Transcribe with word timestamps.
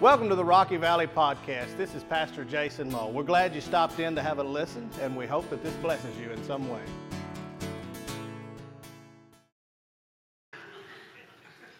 Welcome 0.00 0.30
to 0.30 0.34
the 0.34 0.42
Rocky 0.42 0.78
Valley 0.78 1.06
Podcast. 1.06 1.76
This 1.76 1.94
is 1.94 2.02
Pastor 2.04 2.42
Jason 2.42 2.90
Moe. 2.90 3.10
We're 3.10 3.22
glad 3.22 3.54
you 3.54 3.60
stopped 3.60 4.00
in 4.00 4.14
to 4.14 4.22
have 4.22 4.38
a 4.38 4.42
listen, 4.42 4.88
and 5.02 5.14
we 5.14 5.26
hope 5.26 5.50
that 5.50 5.62
this 5.62 5.74
blesses 5.74 6.16
you 6.16 6.30
in 6.30 6.42
some 6.44 6.70
way. 6.70 6.80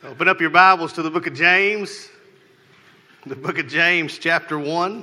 Open 0.04 0.28
up 0.28 0.38
your 0.38 0.50
Bibles 0.50 0.92
to 0.92 1.02
the 1.02 1.10
book 1.10 1.26
of 1.26 1.32
James, 1.32 2.10
the 3.24 3.36
book 3.36 3.56
of 3.56 3.68
James, 3.68 4.18
chapter 4.18 4.58
1. 4.58 5.02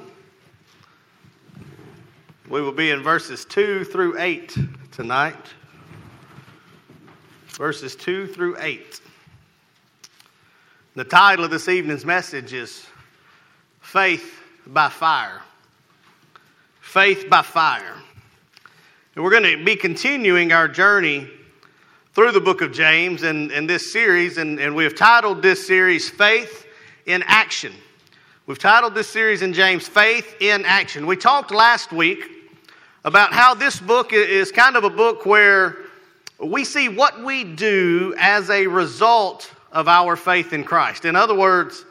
We 2.52 2.61
will 2.61 2.71
be 2.71 2.91
in 2.91 3.02
verses 3.02 3.45
2 3.45 3.86
through 3.86 4.20
8 4.20 4.55
tonight. 4.91 5.55
Verses 7.47 7.95
2 7.95 8.27
through 8.27 8.57
8. 8.59 9.02
The 10.93 11.04
title 11.04 11.45
of 11.45 11.49
this 11.49 11.68
evening's 11.68 12.05
message 12.05 12.54
is 12.54 12.86
Faith 13.88 14.41
by 14.68 14.90
Fire. 14.90 15.41
Faith 16.82 17.30
by 17.30 17.41
Fire. 17.41 17.94
And 19.16 19.23
we're 19.23 19.32
going 19.32 19.44
to 19.44 19.63
be 19.63 19.77
continuing 19.77 20.52
our 20.52 20.68
journey 20.68 21.26
through 22.13 22.34
the 22.34 22.41
book 22.41 22.62
of 22.62 22.73
James 22.73 23.23
and, 23.23 23.50
in 23.50 23.66
this 23.66 23.94
series, 23.94 24.40
and, 24.40 24.60
and 24.60 24.76
we 24.76 24.84
have 24.84 24.94
titled 24.94 25.41
this 25.41 25.66
series 25.66 26.10
Faith 26.10 26.68
in 27.05 27.23
Action. 27.27 27.72
We've 28.46 28.60
titled 28.60 28.94
this 28.94 29.08
series 29.08 29.41
in 29.41 29.54
James 29.54 29.88
Faith 29.88 30.35
in 30.41 30.66
Action. 30.66 31.08
We 31.08 31.16
talked 31.16 31.52
last 31.52 31.94
week 31.94 32.26
about 33.05 33.32
how 33.32 33.54
this 33.54 33.80
book 33.80 34.12
is 34.12 34.52
kind 34.52 34.76
of 34.76 34.84
a 34.84 34.90
book 34.90 35.26
where 35.26 35.77
we 36.44 36.66
see 36.66 36.90
what 36.90 37.24
we 37.24 37.46
do 37.46 38.13
as 38.20 38.49
a 38.49 38.68
result 38.68 39.49
of 39.72 39.88
our 39.88 40.18
faith 40.18 40.52
in 40.52 40.66
Christ. 40.66 41.05
In 41.05 41.16
other 41.16 41.35
words, 41.35 41.85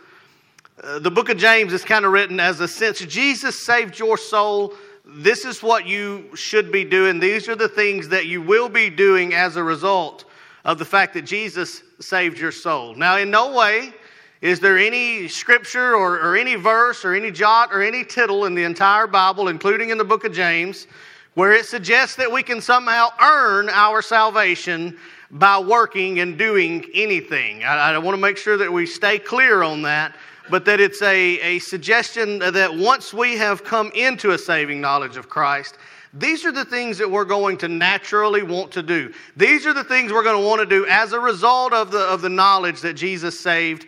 uh, 0.82 0.98
the 0.98 1.10
book 1.10 1.28
of 1.28 1.38
James 1.38 1.72
is 1.72 1.84
kind 1.84 2.04
of 2.04 2.12
written 2.12 2.38
as 2.38 2.60
a 2.60 2.68
sense 2.68 3.00
Jesus 3.00 3.58
saved 3.58 3.98
your 3.98 4.18
soul. 4.18 4.74
This 5.04 5.44
is 5.44 5.62
what 5.62 5.86
you 5.86 6.28
should 6.34 6.70
be 6.70 6.84
doing. 6.84 7.18
These 7.18 7.48
are 7.48 7.54
the 7.54 7.68
things 7.68 8.08
that 8.08 8.26
you 8.26 8.42
will 8.42 8.68
be 8.68 8.90
doing 8.90 9.34
as 9.34 9.56
a 9.56 9.62
result 9.62 10.24
of 10.64 10.78
the 10.78 10.84
fact 10.84 11.14
that 11.14 11.22
Jesus 11.22 11.82
saved 12.00 12.38
your 12.38 12.52
soul. 12.52 12.94
Now, 12.94 13.16
in 13.16 13.30
no 13.30 13.52
way 13.52 13.94
is 14.42 14.60
there 14.60 14.76
any 14.76 15.28
scripture 15.28 15.94
or, 15.94 16.20
or 16.20 16.36
any 16.36 16.56
verse 16.56 17.04
or 17.04 17.14
any 17.14 17.30
jot 17.30 17.72
or 17.72 17.82
any 17.82 18.04
tittle 18.04 18.44
in 18.44 18.54
the 18.54 18.64
entire 18.64 19.06
Bible, 19.06 19.48
including 19.48 19.88
in 19.90 19.96
the 19.96 20.04
book 20.04 20.24
of 20.24 20.32
James, 20.32 20.86
where 21.34 21.52
it 21.52 21.64
suggests 21.64 22.16
that 22.16 22.30
we 22.30 22.42
can 22.42 22.60
somehow 22.60 23.08
earn 23.22 23.70
our 23.70 24.02
salvation 24.02 24.98
by 25.30 25.58
working 25.58 26.20
and 26.20 26.36
doing 26.36 26.84
anything. 26.94 27.64
I, 27.64 27.94
I 27.94 27.98
want 27.98 28.14
to 28.14 28.20
make 28.20 28.36
sure 28.36 28.56
that 28.58 28.70
we 28.70 28.86
stay 28.86 29.18
clear 29.18 29.62
on 29.62 29.82
that, 29.82 30.14
but 30.50 30.64
that 30.64 30.80
it's 30.80 31.02
a, 31.02 31.40
a 31.40 31.58
suggestion 31.58 32.38
that 32.38 32.74
once 32.74 33.12
we 33.12 33.36
have 33.36 33.64
come 33.64 33.90
into 33.94 34.30
a 34.30 34.38
saving 34.38 34.80
knowledge 34.80 35.16
of 35.16 35.28
Christ, 35.28 35.78
these 36.14 36.44
are 36.46 36.52
the 36.52 36.64
things 36.64 36.98
that 36.98 37.10
we're 37.10 37.24
going 37.24 37.58
to 37.58 37.68
naturally 37.68 38.42
want 38.42 38.72
to 38.72 38.82
do. 38.82 39.12
These 39.36 39.66
are 39.66 39.74
the 39.74 39.84
things 39.84 40.12
we're 40.12 40.22
going 40.22 40.40
to 40.40 40.46
want 40.46 40.60
to 40.60 40.66
do 40.66 40.86
as 40.86 41.12
a 41.12 41.20
result 41.20 41.72
of 41.72 41.90
the, 41.90 42.00
of 42.00 42.22
the 42.22 42.28
knowledge 42.28 42.80
that 42.80 42.94
Jesus 42.94 43.38
saved 43.38 43.86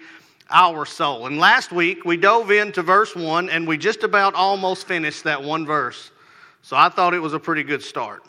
our 0.51 0.85
soul. 0.85 1.27
And 1.27 1.39
last 1.39 1.73
week 1.73 2.05
we 2.05 2.17
dove 2.17 2.51
into 2.51 2.83
verse 2.83 3.15
1 3.15 3.49
and 3.51 3.67
we 3.67 3.79
just 3.79 4.03
about 4.03 4.35
almost 4.35 4.87
finished 4.87 5.25
that 5.25 5.43
one 5.43 5.65
verse. 5.65 6.11
So 6.63 6.77
I 6.77 6.89
thought 6.89 7.15
it 7.15 7.21
was 7.21 7.35
a 7.35 7.41
pretty 7.41 7.63
good 7.63 7.83
start. 7.83 8.25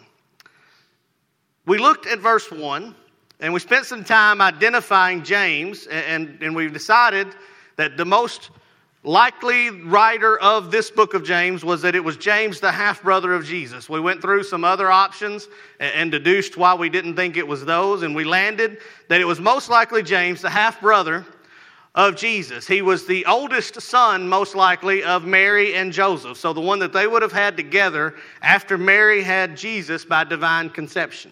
We 1.66 1.78
looked 1.78 2.08
at 2.08 2.20
verse 2.20 2.50
1 2.52 2.96
and 3.42 3.54
we 3.54 3.60
spent 3.60 3.86
some 3.86 4.04
time 4.04 4.42
identifying 4.42 5.24
James, 5.24 5.88
and, 5.88 6.30
and, 6.30 6.44
and 6.44 6.56
we've 6.56 6.74
decided 6.74 7.28
that 7.80 7.96
the 7.96 8.04
most 8.04 8.50
likely 9.04 9.70
writer 9.70 10.38
of 10.42 10.70
this 10.70 10.92
book 10.92 11.14
of 11.14 11.24
James 11.24 11.64
was 11.64 11.82
that 11.82 11.96
it 11.96 12.04
was 12.04 12.18
James, 12.18 12.60
the 12.60 12.74
half 12.74 13.02
brother 13.02 13.34
of 13.34 13.46
Jesus. 13.46 13.88
We 13.88 14.02
went 14.02 14.22
through 14.22 14.44
some 14.44 14.66
other 14.66 14.92
options 14.92 15.48
and, 15.80 16.12
deduced 16.12 16.58
why 16.58 16.74
we 16.74 16.90
didn't 16.90 17.16
think 17.16 17.38
it 17.38 17.48
was 17.48 17.64
those, 17.64 18.04
and 18.04 18.14
we 18.14 18.26
landed 18.26 18.80
that 19.08 19.22
it 19.22 19.24
was 19.24 19.40
most 19.40 19.70
likely 19.70 20.04
James, 20.04 20.42
the 20.42 20.50
half 20.50 20.82
brother 20.82 21.26
of 21.96 22.18
Jesus. 22.18 22.68
He 22.68 22.82
was 22.82 23.08
the 23.08 23.26
oldest 23.26 23.80
son, 23.82 24.28
most 24.28 24.56
likely, 24.56 25.02
of 25.02 25.24
Mary 25.24 25.76
and 25.76 25.94
Joseph. 25.94 26.38
So 26.38 26.52
the 26.52 26.60
one 26.60 26.80
that 26.80 26.92
they 26.92 27.08
would 27.08 27.22
have 27.22 27.32
had 27.32 27.56
together 27.56 28.16
after 28.42 28.78
Mary 28.78 29.24
had 29.24 29.56
Jesus 29.56 30.04
by 30.04 30.26
divine 30.26 30.70
conception. 30.70 31.32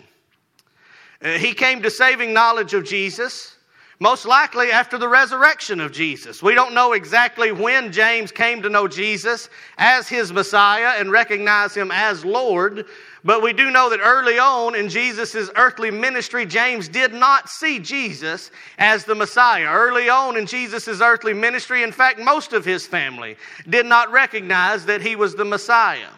Uh, 1.22 1.32
he 1.32 1.52
came 1.52 1.82
to 1.82 1.92
saving 1.92 2.32
knowledge 2.32 2.74
of 2.74 2.86
Jesus, 2.86 3.57
most 4.00 4.26
likely 4.26 4.72
after 4.72 4.98
the 4.98 5.08
resurrection 5.08 5.80
of 5.80 5.92
Jesus. 5.92 6.44
We 6.44 6.54
don't 6.54 6.76
know 6.76 6.94
exactly 6.94 7.52
when 7.52 7.92
James 7.92 8.32
came 8.32 8.62
to 8.62 8.70
know 8.70 8.88
Jesus 8.88 9.50
as 9.78 10.08
his 10.08 10.32
Messiah 10.32 11.00
and 11.00 11.12
recognize 11.12 11.74
him 11.74 11.90
as 11.92 12.24
Lord, 12.24 12.86
but 13.24 13.42
we 13.42 13.54
do 13.54 13.72
know 13.72 13.90
that 13.90 14.00
early 14.00 14.38
on 14.38 14.76
in 14.76 14.88
Jesus' 14.88 15.50
earthly 15.56 15.90
ministry, 15.90 16.46
James 16.46 16.88
did 16.88 17.12
not 17.14 17.50
see 17.50 17.80
Jesus 17.80 18.52
as 18.78 19.04
the 19.04 19.16
Messiah. 19.16 19.68
Early 19.68 20.10
on 20.10 20.38
in 20.38 20.46
Jesus' 20.46 21.02
earthly 21.02 21.34
ministry, 21.34 21.82
in 21.82 21.92
fact, 21.92 22.20
most 22.20 22.54
of 22.54 22.64
his 22.64 22.86
family 22.86 23.36
did 23.68 23.88
not 23.88 24.12
recognize 24.12 24.86
that 24.86 25.02
he 25.02 25.16
was 25.16 25.36
the 25.36 25.46
Messiah. 25.46 26.10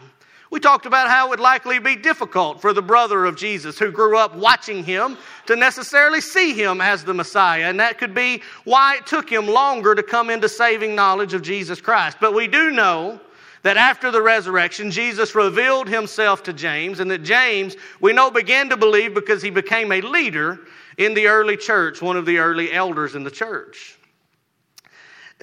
We 0.52 0.60
talked 0.60 0.88
about 0.88 1.10
how 1.10 1.28
it 1.28 1.30
would 1.30 1.40
likely 1.40 1.78
be 1.78 1.96
difficult 1.96 2.60
for 2.60 2.74
the 2.74 2.82
brother 2.82 3.26
of 3.26 3.38
Jesus 3.38 3.78
who 3.78 3.92
grew 3.92 4.18
up 4.18 4.36
watching 4.36 4.84
him 4.84 5.16
to 5.46 5.56
necessarily 5.56 6.22
see 6.22 6.54
him 6.54 6.82
as 6.82 7.04
the 7.04 7.14
Messiah. 7.14 7.66
And 7.66 7.80
that 7.80 8.00
could 8.00 8.16
be 8.16 8.42
why 8.64 8.96
it 8.96 9.06
took 9.06 9.30
him 9.30 9.46
longer 9.46 9.94
to 9.94 10.02
come 10.02 10.32
into 10.32 10.50
saving 10.50 10.96
knowledge 10.96 11.36
of 11.36 11.44
Jesus 11.44 11.80
Christ. 11.80 12.18
But 12.20 12.34
we 12.34 12.48
do 12.48 12.72
know 12.72 13.20
that 13.62 13.78
after 13.78 14.09
the 14.09 14.22
resurrection, 14.22 14.90
Jesus 14.90 15.36
revealed 15.36 15.88
himself 15.88 16.44
to 16.44 16.54
James, 16.54 17.00
and 17.00 17.12
that 17.12 17.24
James, 17.24 17.76
we 18.00 18.14
know, 18.14 18.32
began 18.32 18.70
to 18.70 18.78
believe 18.78 19.14
because 19.14 19.42
he 19.42 19.50
became 19.50 19.92
a 19.92 20.02
leader 20.02 20.62
in 20.98 21.14
the 21.14 21.28
early 21.28 21.58
church, 21.58 22.02
one 22.02 22.18
of 22.18 22.26
the 22.26 22.38
early 22.38 22.72
elders 22.72 23.16
in 23.16 23.24
the 23.24 23.32
church. 23.32 23.98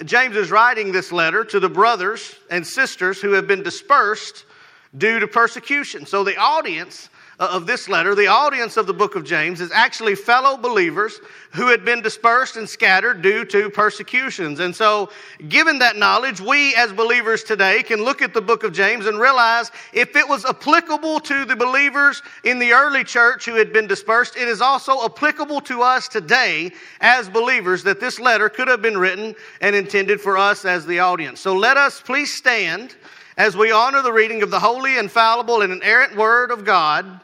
James 0.03 0.35
is 0.35 0.51
writing 0.51 0.91
this 0.91 1.11
letter 1.11 1.43
to 1.45 1.59
the 1.59 1.69
brothers 1.69 2.35
and 2.49 2.65
sisters 2.65 3.21
who 3.21 3.31
have 3.31 3.47
been 3.47 3.63
dispersed 3.63 4.45
due 4.95 5.19
to 5.19 5.27
persecution. 5.27 6.05
So 6.05 6.23
the 6.23 6.37
audience 6.37 7.09
uh, 7.39 7.49
of 7.51 7.67
this 7.67 7.87
letter, 7.87 8.15
the 8.15 8.27
audience 8.27 8.77
of 8.77 8.87
the 8.87 8.93
book 8.93 9.15
of 9.15 9.23
James, 9.23 9.61
is 9.61 9.71
actually 9.71 10.15
fellow 10.15 10.57
believers 10.57 11.19
who 11.51 11.67
had 11.67 11.85
been 11.85 12.01
dispersed 12.01 12.57
and 12.57 12.67
scattered 12.67 13.21
due 13.21 13.45
to 13.45 13.69
persecutions. 13.69 14.59
And 14.59 14.75
so, 14.75 15.09
given 15.47 15.77
that 15.79 15.97
knowledge, 15.97 16.41
we 16.41 16.73
as 16.75 16.91
believers 16.91 17.43
today 17.43 17.83
can 17.83 18.03
look 18.03 18.23
at 18.23 18.33
the 18.33 18.41
book 18.41 18.63
of 18.63 18.73
James 18.73 19.05
and 19.05 19.19
realize 19.19 19.71
if 19.93 20.15
it 20.15 20.27
was 20.27 20.45
applicable 20.45 21.19
to 21.21 21.45
the 21.45 21.55
believers 21.55 22.23
in 22.43 22.57
the 22.57 22.71
early 22.71 23.03
church 23.03 23.45
who 23.45 23.53
had 23.53 23.71
been 23.71 23.85
dispersed, 23.85 24.35
it 24.35 24.47
is 24.47 24.61
also 24.61 25.05
applicable 25.05 25.61
to 25.61 25.83
us 25.83 26.07
today 26.07 26.71
as 27.01 27.29
believers 27.29 27.83
that 27.83 27.99
this 27.99 28.19
letter 28.19 28.49
could 28.49 28.67
have 28.67 28.81
been 28.81 28.97
written 28.97 29.35
and 29.61 29.75
intended 29.75 30.19
for 30.19 30.39
us 30.39 30.65
as 30.65 30.87
the 30.87 30.99
audience. 30.99 31.39
So, 31.39 31.55
let 31.55 31.77
us 31.77 32.01
please 32.01 32.33
stand 32.33 32.95
as 33.37 33.55
we 33.55 33.71
honor 33.71 34.01
the 34.01 34.11
reading 34.11 34.41
of 34.41 34.49
the 34.49 34.59
holy, 34.59 34.97
infallible, 34.97 35.61
and 35.61 35.71
inerrant 35.71 36.15
Word 36.15 36.49
of 36.49 36.65
God 36.65 37.21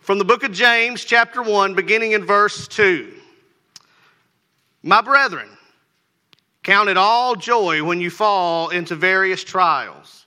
from 0.00 0.18
the 0.18 0.24
book 0.24 0.42
of 0.42 0.50
James, 0.50 1.04
chapter 1.04 1.40
1, 1.40 1.74
beginning 1.74 2.12
in 2.12 2.24
verse 2.24 2.66
2. 2.66 3.12
My 4.82 5.00
brethren, 5.00 5.48
count 6.64 6.88
it 6.88 6.96
all 6.96 7.36
joy 7.36 7.84
when 7.84 8.00
you 8.00 8.10
fall 8.10 8.70
into 8.70 8.96
various 8.96 9.44
trials, 9.44 10.26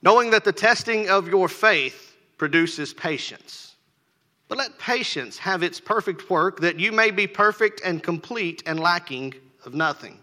knowing 0.00 0.30
that 0.30 0.44
the 0.44 0.52
testing 0.52 1.10
of 1.10 1.28
your 1.28 1.46
faith 1.46 2.16
produces 2.38 2.94
patience. 2.94 3.76
But 4.48 4.56
let 4.56 4.78
patience 4.78 5.36
have 5.36 5.62
its 5.62 5.78
perfect 5.78 6.30
work, 6.30 6.60
that 6.60 6.80
you 6.80 6.92
may 6.92 7.10
be 7.10 7.26
perfect 7.26 7.82
and 7.84 8.02
complete 8.02 8.62
and 8.64 8.80
lacking 8.80 9.34
of 9.66 9.74
nothing. 9.74 10.18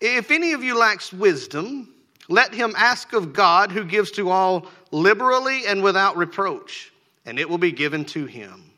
If 0.00 0.30
any 0.30 0.52
of 0.52 0.62
you 0.62 0.78
lacks 0.78 1.12
wisdom, 1.12 1.92
let 2.28 2.54
him 2.54 2.74
ask 2.76 3.12
of 3.14 3.32
God, 3.32 3.72
who 3.72 3.84
gives 3.84 4.10
to 4.12 4.30
all 4.30 4.66
liberally 4.90 5.66
and 5.66 5.82
without 5.82 6.16
reproach, 6.16 6.92
and 7.26 7.38
it 7.38 7.48
will 7.48 7.58
be 7.58 7.72
given 7.72 8.04
to 8.06 8.26
him. 8.26 8.70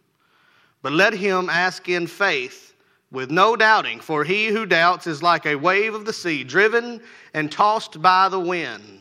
But 0.82 0.92
let 0.92 1.12
him 1.12 1.50
ask 1.50 1.88
in 1.88 2.06
faith, 2.06 2.74
with 3.10 3.30
no 3.30 3.56
doubting, 3.56 3.98
for 3.98 4.22
he 4.22 4.46
who 4.46 4.64
doubts 4.64 5.08
is 5.08 5.22
like 5.22 5.44
a 5.44 5.56
wave 5.56 5.94
of 5.94 6.04
the 6.04 6.12
sea, 6.12 6.44
driven 6.44 7.02
and 7.34 7.50
tossed 7.50 8.00
by 8.00 8.28
the 8.28 8.38
wind. 8.38 9.00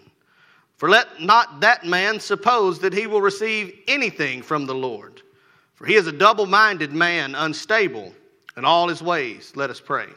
For 0.78 0.90
let 0.90 1.22
not 1.22 1.60
that 1.60 1.86
man 1.86 2.20
suppose 2.20 2.80
that 2.80 2.94
he 2.94 3.06
will 3.06 3.22
receive 3.22 3.78
anything 3.88 4.42
from 4.42 4.66
the 4.66 4.74
Lord. 4.74 5.22
For 5.76 5.86
he 5.86 5.96
is 5.96 6.08
a 6.08 6.12
double 6.12 6.48
minded 6.48 6.92
man, 6.92 7.36
unstable 7.36 8.14
in 8.58 8.66
all 8.66 8.88
his 8.88 9.02
ways. 9.02 9.54
Let 9.56 9.70
us 9.70 9.80
pray. 9.80 10.08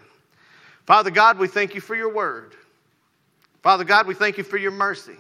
Father 0.87 1.11
God, 1.11 1.39
we 1.39 1.47
thank 1.47 1.75
you 1.75 1.81
for 1.81 1.95
your 1.95 2.13
word. 2.13 2.55
Father 3.63 3.85
God, 3.85 4.07
we 4.07 4.15
thank 4.15 4.39
you 4.39 4.45
for 4.45 4.57
your 4.57 4.73
mercy. 4.73 5.17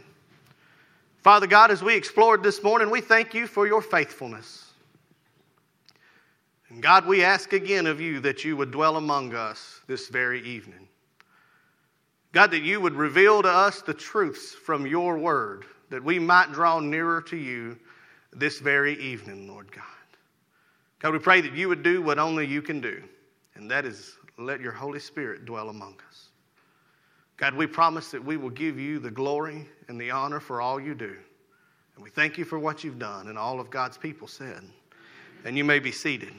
Father 1.18 1.46
God, 1.46 1.70
as 1.70 1.82
we 1.82 1.94
explored 1.94 2.42
this 2.42 2.62
morning, 2.62 2.90
we 2.90 3.00
thank 3.00 3.32
you 3.32 3.46
for 3.46 3.66
your 3.66 3.80
faithfulness. 3.80 4.72
And 6.68 6.82
God, 6.82 7.06
we 7.06 7.22
ask 7.22 7.52
again 7.52 7.86
of 7.86 8.00
you 8.00 8.18
that 8.20 8.44
you 8.44 8.56
would 8.56 8.72
dwell 8.72 8.96
among 8.96 9.34
us 9.34 9.80
this 9.86 10.08
very 10.08 10.42
evening. 10.42 10.88
God, 12.32 12.50
that 12.50 12.62
you 12.62 12.80
would 12.80 12.94
reveal 12.94 13.42
to 13.42 13.48
us 13.48 13.82
the 13.82 13.94
truths 13.94 14.52
from 14.52 14.86
your 14.86 15.18
word, 15.18 15.64
that 15.90 16.02
we 16.02 16.18
might 16.18 16.52
draw 16.52 16.80
nearer 16.80 17.20
to 17.22 17.36
you 17.36 17.78
this 18.32 18.58
very 18.58 18.98
evening, 19.00 19.46
Lord 19.46 19.70
God. 19.70 19.84
God, 20.98 21.12
we 21.12 21.18
pray 21.18 21.40
that 21.42 21.52
you 21.52 21.68
would 21.68 21.82
do 21.82 22.02
what 22.02 22.18
only 22.18 22.46
you 22.46 22.62
can 22.62 22.80
do, 22.80 23.02
and 23.54 23.70
that 23.70 23.84
is 23.84 24.16
let 24.38 24.60
your 24.60 24.72
Holy 24.72 24.98
Spirit 24.98 25.44
dwell 25.44 25.68
among 25.68 25.94
us. 26.08 26.31
God, 27.36 27.54
we 27.54 27.66
promise 27.66 28.10
that 28.10 28.24
we 28.24 28.36
will 28.36 28.50
give 28.50 28.78
you 28.78 28.98
the 28.98 29.10
glory 29.10 29.66
and 29.88 30.00
the 30.00 30.10
honor 30.10 30.40
for 30.40 30.60
all 30.60 30.80
you 30.80 30.94
do. 30.94 31.16
And 31.94 32.04
we 32.04 32.10
thank 32.10 32.38
you 32.38 32.44
for 32.44 32.58
what 32.58 32.84
you've 32.84 32.98
done, 32.98 33.28
and 33.28 33.38
all 33.38 33.60
of 33.60 33.70
God's 33.70 33.98
people 33.98 34.28
said. 34.28 34.62
And 35.44 35.58
you 35.58 35.64
may 35.64 35.78
be 35.78 35.92
seated. 35.92 36.32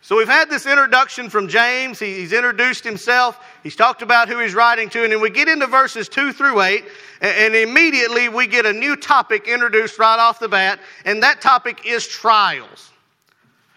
So 0.00 0.16
we've 0.16 0.26
had 0.26 0.48
this 0.48 0.64
introduction 0.64 1.28
from 1.28 1.48
James. 1.48 1.98
He's 1.98 2.32
introduced 2.32 2.82
himself. 2.82 3.44
He's 3.62 3.76
talked 3.76 4.00
about 4.00 4.26
who 4.26 4.38
he's 4.38 4.54
writing 4.54 4.88
to. 4.88 5.02
And 5.02 5.12
then 5.12 5.20
we 5.20 5.28
get 5.28 5.48
into 5.48 5.66
verses 5.66 6.08
2 6.08 6.32
through 6.32 6.62
8. 6.62 6.84
And 7.20 7.54
immediately 7.54 8.30
we 8.30 8.46
get 8.46 8.64
a 8.64 8.72
new 8.72 8.96
topic 8.96 9.48
introduced 9.48 9.98
right 9.98 10.18
off 10.18 10.38
the 10.38 10.48
bat. 10.48 10.80
And 11.04 11.22
that 11.22 11.42
topic 11.42 11.84
is 11.84 12.06
trials. 12.06 12.90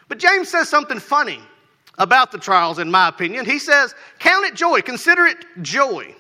But 0.08 0.20
James 0.20 0.48
says 0.48 0.70
something 0.70 1.00
funny 1.00 1.42
about 2.02 2.32
the 2.32 2.38
trials, 2.40 2.80
in 2.80 2.90
my 2.90 3.08
opinion. 3.08 3.46
He 3.46 3.60
says, 3.60 3.94
Count 4.18 4.46
it 4.46 4.56
joy, 4.56 4.82
consider 4.82 5.28
it 5.28 5.46
joy. 5.62 6.16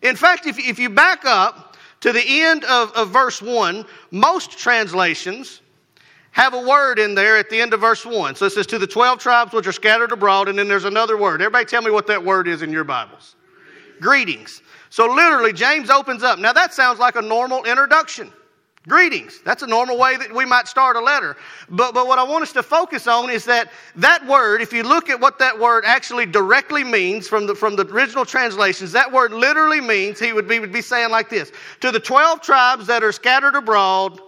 In 0.00 0.16
fact, 0.16 0.46
if, 0.46 0.58
if 0.58 0.78
you 0.78 0.88
back 0.88 1.26
up 1.26 1.76
to 2.00 2.12
the 2.12 2.24
end 2.26 2.64
of, 2.64 2.90
of 2.92 3.10
verse 3.10 3.42
1, 3.42 3.84
most 4.10 4.58
translations 4.58 5.60
have 6.30 6.54
a 6.54 6.66
word 6.66 6.98
in 6.98 7.14
there 7.14 7.36
at 7.36 7.50
the 7.50 7.60
end 7.60 7.74
of 7.74 7.80
verse 7.80 8.06
1. 8.06 8.34
So 8.34 8.46
it 8.46 8.50
says, 8.50 8.66
To 8.68 8.78
the 8.78 8.86
12 8.86 9.18
tribes 9.18 9.52
which 9.52 9.66
are 9.66 9.72
scattered 9.72 10.10
abroad, 10.10 10.48
and 10.48 10.58
then 10.58 10.68
there's 10.68 10.86
another 10.86 11.18
word. 11.18 11.42
Everybody 11.42 11.66
tell 11.66 11.82
me 11.82 11.90
what 11.90 12.06
that 12.06 12.24
word 12.24 12.48
is 12.48 12.62
in 12.62 12.72
your 12.72 12.84
Bibles. 12.84 13.36
Greetings. 14.00 14.62
So 14.88 15.06
literally, 15.06 15.52
James 15.52 15.90
opens 15.90 16.22
up. 16.22 16.38
Now 16.38 16.54
that 16.54 16.72
sounds 16.72 16.98
like 16.98 17.16
a 17.16 17.22
normal 17.22 17.64
introduction. 17.64 18.32
Greetings. 18.88 19.42
That's 19.44 19.62
a 19.62 19.66
normal 19.66 19.98
way 19.98 20.16
that 20.16 20.34
we 20.34 20.46
might 20.46 20.66
start 20.66 20.96
a 20.96 21.00
letter. 21.00 21.36
But, 21.68 21.92
but 21.92 22.06
what 22.06 22.18
I 22.18 22.22
want 22.22 22.42
us 22.42 22.52
to 22.54 22.62
focus 22.62 23.06
on 23.06 23.28
is 23.28 23.44
that 23.44 23.70
that 23.96 24.26
word, 24.26 24.62
if 24.62 24.72
you 24.72 24.82
look 24.82 25.10
at 25.10 25.20
what 25.20 25.38
that 25.38 25.58
word 25.58 25.84
actually 25.86 26.24
directly 26.24 26.82
means 26.82 27.28
from 27.28 27.46
the, 27.46 27.54
from 27.54 27.76
the 27.76 27.86
original 27.88 28.24
translations, 28.24 28.90
that 28.92 29.12
word 29.12 29.32
literally 29.32 29.82
means, 29.82 30.18
he 30.18 30.32
would 30.32 30.48
be, 30.48 30.58
would 30.60 30.72
be 30.72 30.80
saying 30.80 31.10
like 31.10 31.28
this 31.28 31.52
To 31.80 31.90
the 31.90 32.00
12 32.00 32.40
tribes 32.40 32.86
that 32.86 33.04
are 33.04 33.12
scattered 33.12 33.54
abroad, 33.54 34.18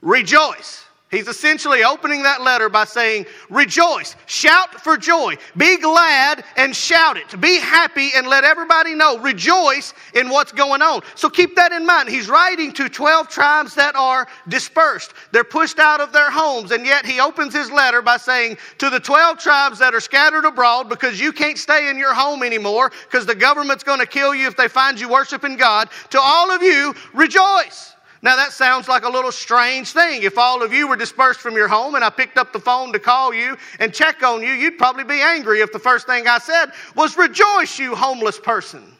rejoice. 0.00 0.84
He's 1.12 1.28
essentially 1.28 1.84
opening 1.84 2.22
that 2.22 2.40
letter 2.40 2.70
by 2.70 2.86
saying, 2.86 3.26
Rejoice, 3.50 4.16
shout 4.24 4.80
for 4.80 4.96
joy, 4.96 5.36
be 5.58 5.76
glad 5.76 6.42
and 6.56 6.74
shout 6.74 7.18
it, 7.18 7.38
be 7.38 7.58
happy 7.58 8.12
and 8.16 8.26
let 8.26 8.44
everybody 8.44 8.94
know, 8.94 9.18
rejoice 9.18 9.92
in 10.14 10.30
what's 10.30 10.52
going 10.52 10.80
on. 10.80 11.02
So 11.14 11.28
keep 11.28 11.54
that 11.56 11.70
in 11.70 11.84
mind. 11.84 12.08
He's 12.08 12.30
writing 12.30 12.72
to 12.72 12.88
12 12.88 13.28
tribes 13.28 13.74
that 13.74 13.94
are 13.94 14.26
dispersed. 14.48 15.12
They're 15.32 15.44
pushed 15.44 15.78
out 15.78 16.00
of 16.00 16.14
their 16.14 16.30
homes, 16.30 16.70
and 16.70 16.86
yet 16.86 17.04
he 17.04 17.20
opens 17.20 17.52
his 17.52 17.70
letter 17.70 18.00
by 18.00 18.16
saying, 18.16 18.56
To 18.78 18.88
the 18.88 18.98
12 18.98 19.36
tribes 19.38 19.78
that 19.80 19.94
are 19.94 20.00
scattered 20.00 20.46
abroad 20.46 20.88
because 20.88 21.20
you 21.20 21.30
can't 21.30 21.58
stay 21.58 21.90
in 21.90 21.98
your 21.98 22.14
home 22.14 22.42
anymore 22.42 22.90
because 23.04 23.26
the 23.26 23.34
government's 23.34 23.84
going 23.84 24.00
to 24.00 24.06
kill 24.06 24.34
you 24.34 24.46
if 24.46 24.56
they 24.56 24.66
find 24.66 24.98
you 24.98 25.10
worshiping 25.10 25.58
God, 25.58 25.90
to 26.08 26.18
all 26.18 26.50
of 26.50 26.62
you, 26.62 26.94
rejoice. 27.12 27.91
Now, 28.24 28.36
that 28.36 28.52
sounds 28.52 28.86
like 28.86 29.04
a 29.04 29.08
little 29.08 29.32
strange 29.32 29.90
thing. 29.90 30.22
If 30.22 30.38
all 30.38 30.62
of 30.62 30.72
you 30.72 30.86
were 30.86 30.94
dispersed 30.94 31.40
from 31.40 31.54
your 31.54 31.66
home 31.66 31.96
and 31.96 32.04
I 32.04 32.10
picked 32.10 32.38
up 32.38 32.52
the 32.52 32.60
phone 32.60 32.92
to 32.92 33.00
call 33.00 33.34
you 33.34 33.56
and 33.80 33.92
check 33.92 34.22
on 34.22 34.42
you, 34.42 34.52
you'd 34.52 34.78
probably 34.78 35.02
be 35.02 35.20
angry 35.20 35.60
if 35.60 35.72
the 35.72 35.78
first 35.80 36.06
thing 36.06 36.28
I 36.28 36.38
said 36.38 36.70
was, 36.94 37.16
Rejoice, 37.16 37.80
you 37.80 37.96
homeless 37.96 38.38
person. 38.38 38.96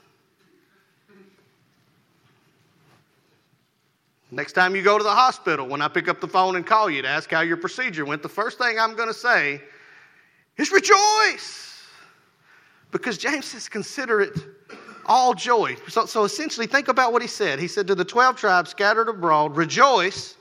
Next 4.32 4.54
time 4.54 4.74
you 4.74 4.82
go 4.82 4.98
to 4.98 5.04
the 5.04 5.10
hospital, 5.10 5.68
when 5.68 5.82
I 5.82 5.88
pick 5.88 6.08
up 6.08 6.20
the 6.20 6.26
phone 6.26 6.56
and 6.56 6.66
call 6.66 6.90
you 6.90 7.02
to 7.02 7.08
ask 7.08 7.30
how 7.30 7.42
your 7.42 7.58
procedure 7.58 8.04
went, 8.04 8.22
the 8.22 8.28
first 8.28 8.58
thing 8.58 8.78
I'm 8.80 8.96
going 8.96 9.08
to 9.08 9.14
say 9.14 9.60
is 10.56 10.72
rejoice. 10.72 11.84
Because 12.90 13.18
James 13.18 13.44
says, 13.44 13.68
consider 13.68 14.20
it 14.20 14.36
all 15.06 15.34
joy. 15.34 15.76
So, 15.88 16.06
so 16.06 16.24
essentially, 16.24 16.66
think 16.66 16.88
about 16.88 17.12
what 17.12 17.22
he 17.22 17.28
said. 17.28 17.58
He 17.58 17.68
said 17.68 17.86
to 17.88 17.94
the 17.94 18.04
12 18.04 18.36
tribes 18.36 18.70
scattered 18.70 19.08
abroad, 19.08 19.56
Rejoice, 19.56 20.36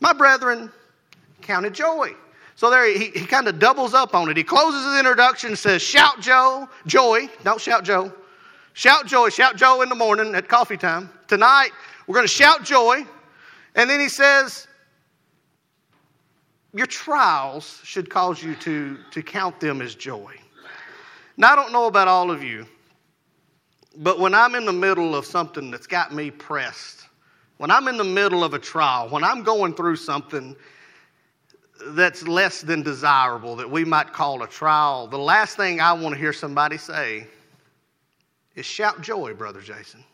my 0.00 0.12
brethren, 0.12 0.70
count 1.40 1.66
it 1.66 1.72
joy. 1.72 2.14
So 2.54 2.70
there 2.70 2.86
he, 2.86 3.06
he 3.10 3.26
kind 3.26 3.48
of 3.48 3.58
doubles 3.58 3.94
up 3.94 4.14
on 4.14 4.30
it. 4.30 4.36
He 4.36 4.44
closes 4.44 4.84
his 4.84 4.98
introduction 4.98 5.50
and 5.50 5.58
says, 5.58 5.82
Shout 5.82 6.20
Joe, 6.20 6.68
joy. 6.86 7.28
Don't 7.44 7.60
shout 7.60 7.84
Joe. 7.84 8.12
Shout 8.74 9.06
joy. 9.06 9.28
Shout 9.28 9.56
Joe 9.56 9.82
in 9.82 9.88
the 9.88 9.94
morning 9.94 10.34
at 10.34 10.48
coffee 10.48 10.76
time. 10.76 11.10
Tonight, 11.28 11.70
we're 12.06 12.14
going 12.14 12.26
to 12.26 12.32
shout 12.32 12.64
joy. 12.64 13.04
And 13.74 13.88
then 13.88 14.00
he 14.00 14.08
says, 14.08 14.66
Your 16.74 16.86
trials 16.86 17.80
should 17.84 18.10
cause 18.10 18.42
you 18.42 18.54
to, 18.56 18.98
to 19.10 19.22
count 19.22 19.60
them 19.60 19.82
as 19.82 19.94
joy. 19.94 20.34
Now, 21.36 21.52
I 21.52 21.56
don't 21.56 21.72
know 21.72 21.86
about 21.86 22.08
all 22.08 22.30
of 22.30 22.42
you, 22.42 22.66
but 23.96 24.18
when 24.18 24.34
I'm 24.34 24.54
in 24.54 24.64
the 24.64 24.72
middle 24.72 25.14
of 25.14 25.26
something 25.26 25.70
that's 25.70 25.86
got 25.86 26.14
me 26.14 26.30
pressed, 26.30 27.06
when 27.58 27.70
I'm 27.70 27.88
in 27.88 27.96
the 27.96 28.04
middle 28.04 28.42
of 28.42 28.54
a 28.54 28.58
trial, 28.58 29.08
when 29.08 29.22
I'm 29.22 29.42
going 29.42 29.74
through 29.74 29.96
something 29.96 30.56
that's 31.88 32.26
less 32.26 32.60
than 32.62 32.82
desirable, 32.82 33.56
that 33.56 33.70
we 33.70 33.84
might 33.84 34.12
call 34.12 34.42
a 34.42 34.48
trial, 34.48 35.06
the 35.06 35.18
last 35.18 35.56
thing 35.56 35.80
I 35.80 35.92
want 35.92 36.14
to 36.14 36.18
hear 36.18 36.32
somebody 36.32 36.78
say 36.78 37.26
is 38.54 38.66
shout 38.66 39.00
joy, 39.00 39.34
Brother 39.34 39.60
Jason. 39.60 40.04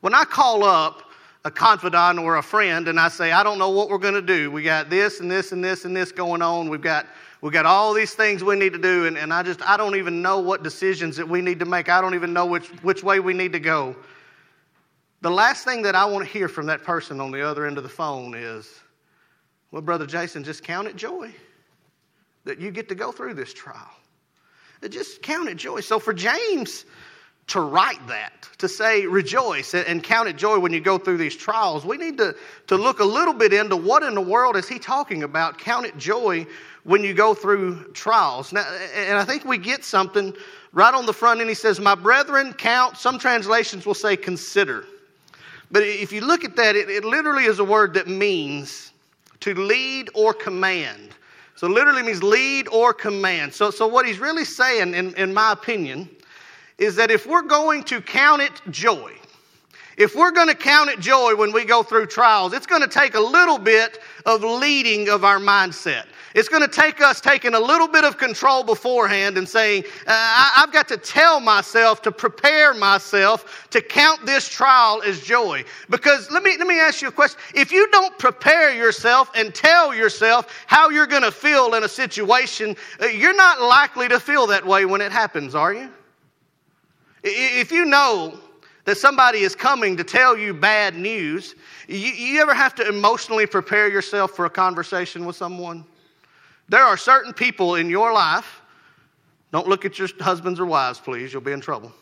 When 0.00 0.14
I 0.14 0.24
call 0.24 0.64
up 0.64 1.02
a 1.44 1.50
confidant 1.50 2.18
or 2.18 2.36
a 2.36 2.42
friend 2.42 2.88
and 2.88 2.98
I 2.98 3.08
say, 3.08 3.32
I 3.32 3.42
don't 3.42 3.58
know 3.58 3.70
what 3.70 3.88
we're 3.88 3.98
going 3.98 4.14
to 4.14 4.22
do, 4.22 4.50
we 4.50 4.62
got 4.62 4.90
this 4.90 5.20
and 5.20 5.30
this 5.30 5.52
and 5.52 5.62
this 5.62 5.84
and 5.84 5.96
this 5.96 6.12
going 6.12 6.42
on, 6.42 6.68
we've 6.68 6.80
got 6.80 7.06
we 7.44 7.50
got 7.50 7.66
all 7.66 7.92
these 7.92 8.14
things 8.14 8.42
we 8.42 8.56
need 8.56 8.72
to 8.72 8.78
do, 8.78 9.04
and, 9.04 9.18
and 9.18 9.30
I 9.30 9.42
just, 9.42 9.60
I 9.60 9.76
don't 9.76 9.96
even 9.96 10.22
know 10.22 10.38
what 10.38 10.62
decisions 10.62 11.14
that 11.18 11.28
we 11.28 11.42
need 11.42 11.58
to 11.58 11.66
make. 11.66 11.90
I 11.90 12.00
don't 12.00 12.14
even 12.14 12.32
know 12.32 12.46
which, 12.46 12.68
which 12.82 13.04
way 13.04 13.20
we 13.20 13.34
need 13.34 13.52
to 13.52 13.60
go. 13.60 13.94
The 15.20 15.30
last 15.30 15.62
thing 15.62 15.82
that 15.82 15.94
I 15.94 16.06
want 16.06 16.24
to 16.24 16.32
hear 16.32 16.48
from 16.48 16.64
that 16.68 16.82
person 16.84 17.20
on 17.20 17.30
the 17.30 17.46
other 17.46 17.66
end 17.66 17.76
of 17.76 17.82
the 17.82 17.90
phone 17.90 18.34
is, 18.34 18.80
well, 19.72 19.82
Brother 19.82 20.06
Jason, 20.06 20.42
just 20.42 20.64
count 20.64 20.88
it 20.88 20.96
joy 20.96 21.34
that 22.44 22.62
you 22.62 22.70
get 22.70 22.88
to 22.88 22.94
go 22.94 23.12
through 23.12 23.34
this 23.34 23.52
trial. 23.52 23.90
Just 24.88 25.20
count 25.20 25.46
it 25.50 25.56
joy. 25.58 25.80
So 25.80 25.98
for 25.98 26.14
James 26.14 26.86
to 27.46 27.60
write 27.60 28.04
that, 28.06 28.48
to 28.58 28.68
say 28.68 29.06
rejoice 29.06 29.74
and 29.74 30.02
count 30.02 30.28
it 30.28 30.36
joy 30.36 30.58
when 30.58 30.72
you 30.72 30.80
go 30.80 30.96
through 30.96 31.18
these 31.18 31.36
trials, 31.36 31.84
we 31.84 31.96
need 31.96 32.16
to, 32.18 32.34
to 32.68 32.76
look 32.76 33.00
a 33.00 33.04
little 33.04 33.34
bit 33.34 33.52
into 33.52 33.76
what 33.76 34.02
in 34.02 34.14
the 34.14 34.20
world 34.20 34.56
is 34.56 34.68
he 34.68 34.78
talking 34.78 35.22
about, 35.24 35.58
count 35.58 35.84
it 35.84 35.96
joy 35.98 36.46
when 36.84 37.02
you 37.02 37.12
go 37.12 37.34
through 37.34 37.92
trials. 37.92 38.52
Now, 38.52 38.64
and 38.94 39.18
I 39.18 39.24
think 39.24 39.44
we 39.44 39.58
get 39.58 39.84
something 39.84 40.34
right 40.72 40.94
on 40.94 41.06
the 41.06 41.12
front 41.12 41.40
end. 41.40 41.48
He 41.48 41.54
says, 41.54 41.80
My 41.80 41.94
brethren, 41.94 42.52
count. 42.52 42.96
Some 42.96 43.18
translations 43.18 43.86
will 43.86 43.94
say 43.94 44.16
consider. 44.16 44.84
But 45.70 45.82
if 45.82 46.12
you 46.12 46.20
look 46.20 46.44
at 46.44 46.56
that, 46.56 46.76
it, 46.76 46.88
it 46.88 47.04
literally 47.04 47.44
is 47.44 47.58
a 47.58 47.64
word 47.64 47.94
that 47.94 48.06
means 48.06 48.92
to 49.40 49.54
lead 49.54 50.08
or 50.14 50.32
command. 50.32 51.10
So 51.56 51.68
literally 51.68 52.02
means 52.02 52.22
lead 52.22 52.68
or 52.68 52.92
command. 52.92 53.54
So, 53.54 53.70
so 53.70 53.86
what 53.86 54.06
he's 54.06 54.18
really 54.18 54.44
saying, 54.44 54.94
in, 54.94 55.14
in 55.14 55.32
my 55.32 55.52
opinion, 55.52 56.08
is 56.78 56.96
that 56.96 57.10
if 57.10 57.26
we're 57.26 57.42
going 57.42 57.82
to 57.84 58.00
count 58.00 58.42
it 58.42 58.52
joy, 58.70 59.12
if 59.96 60.16
we're 60.16 60.32
going 60.32 60.48
to 60.48 60.56
count 60.56 60.90
it 60.90 60.98
joy 60.98 61.36
when 61.36 61.52
we 61.52 61.64
go 61.64 61.82
through 61.82 62.06
trials, 62.06 62.52
it's 62.52 62.66
going 62.66 62.82
to 62.82 62.88
take 62.88 63.14
a 63.14 63.20
little 63.20 63.58
bit 63.58 64.00
of 64.26 64.42
leading 64.42 65.08
of 65.08 65.24
our 65.24 65.38
mindset. 65.38 66.06
It's 66.34 66.48
going 66.48 66.62
to 66.62 66.68
take 66.68 67.00
us 67.00 67.20
taking 67.20 67.54
a 67.54 67.60
little 67.60 67.86
bit 67.86 68.02
of 68.02 68.18
control 68.18 68.64
beforehand 68.64 69.38
and 69.38 69.48
saying, 69.48 69.84
uh, 70.08 70.52
I've 70.56 70.72
got 70.72 70.88
to 70.88 70.96
tell 70.96 71.38
myself 71.38 72.02
to 72.02 72.10
prepare 72.10 72.74
myself 72.74 73.68
to 73.70 73.80
count 73.80 74.26
this 74.26 74.48
trial 74.48 75.00
as 75.02 75.20
joy. 75.20 75.64
Because 75.90 76.28
let 76.32 76.42
me, 76.42 76.56
let 76.58 76.66
me 76.66 76.80
ask 76.80 77.00
you 77.00 77.06
a 77.06 77.12
question. 77.12 77.38
If 77.54 77.70
you 77.70 77.88
don't 77.92 78.18
prepare 78.18 78.74
yourself 78.74 79.30
and 79.36 79.54
tell 79.54 79.94
yourself 79.94 80.64
how 80.66 80.90
you're 80.90 81.06
going 81.06 81.22
to 81.22 81.30
feel 81.30 81.74
in 81.74 81.84
a 81.84 81.88
situation, 81.88 82.74
uh, 83.00 83.06
you're 83.06 83.36
not 83.36 83.62
likely 83.62 84.08
to 84.08 84.18
feel 84.18 84.48
that 84.48 84.66
way 84.66 84.86
when 84.86 85.00
it 85.00 85.12
happens, 85.12 85.54
are 85.54 85.72
you? 85.72 85.88
If 87.24 87.72
you 87.72 87.86
know 87.86 88.38
that 88.84 88.98
somebody 88.98 89.40
is 89.40 89.56
coming 89.56 89.96
to 89.96 90.04
tell 90.04 90.36
you 90.36 90.52
bad 90.52 90.94
news, 90.94 91.54
you, 91.88 91.96
you 91.96 92.40
ever 92.42 92.52
have 92.52 92.74
to 92.74 92.86
emotionally 92.86 93.46
prepare 93.46 93.88
yourself 93.88 94.32
for 94.32 94.44
a 94.44 94.50
conversation 94.50 95.24
with 95.24 95.34
someone? 95.34 95.84
There 96.68 96.84
are 96.84 96.98
certain 96.98 97.32
people 97.32 97.76
in 97.76 97.88
your 97.88 98.12
life, 98.12 98.60
don't 99.52 99.66
look 99.66 99.84
at 99.84 99.98
your 99.98 100.08
husbands 100.20 100.60
or 100.60 100.66
wives, 100.66 101.00
please, 101.00 101.32
you'll 101.32 101.42
be 101.42 101.52
in 101.52 101.62
trouble. 101.62 101.92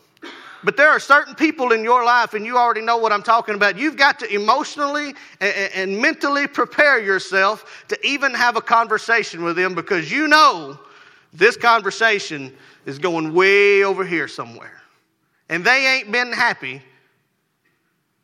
But 0.65 0.77
there 0.77 0.89
are 0.89 1.01
certain 1.01 1.35
people 1.35 1.73
in 1.73 1.83
your 1.85 2.05
life, 2.05 2.35
and 2.35 2.45
you 2.47 2.57
already 2.57 2.83
know 2.83 2.97
what 2.97 3.13
I'm 3.13 3.23
talking 3.23 3.55
about. 3.55 3.77
You've 3.77 3.97
got 3.97 4.19
to 4.21 4.33
emotionally 4.33 5.15
and, 5.41 6.01
mentally 6.01 6.47
prepare 6.47 7.01
yourself 7.01 7.85
to 7.89 8.07
even 8.07 8.33
have 8.35 8.57
a 8.57 8.61
conversation 8.61 9.43
with 9.43 9.57
them 9.57 9.75
because 9.75 10.11
you 10.11 10.29
know 10.29 10.79
This 11.33 11.57
conversation 11.57 12.55
is 12.85 12.99
going 12.99 13.33
way 13.33 13.85
over 13.85 14.05
here 14.05 14.29
somewhere. 14.29 14.82
And 15.49 15.65
they 15.65 15.87
ain't 15.87 16.11
been 16.11 16.33
happy 16.33 16.83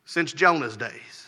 since 0.05 0.33
Jonah's 0.33 0.77
days. 0.77 1.27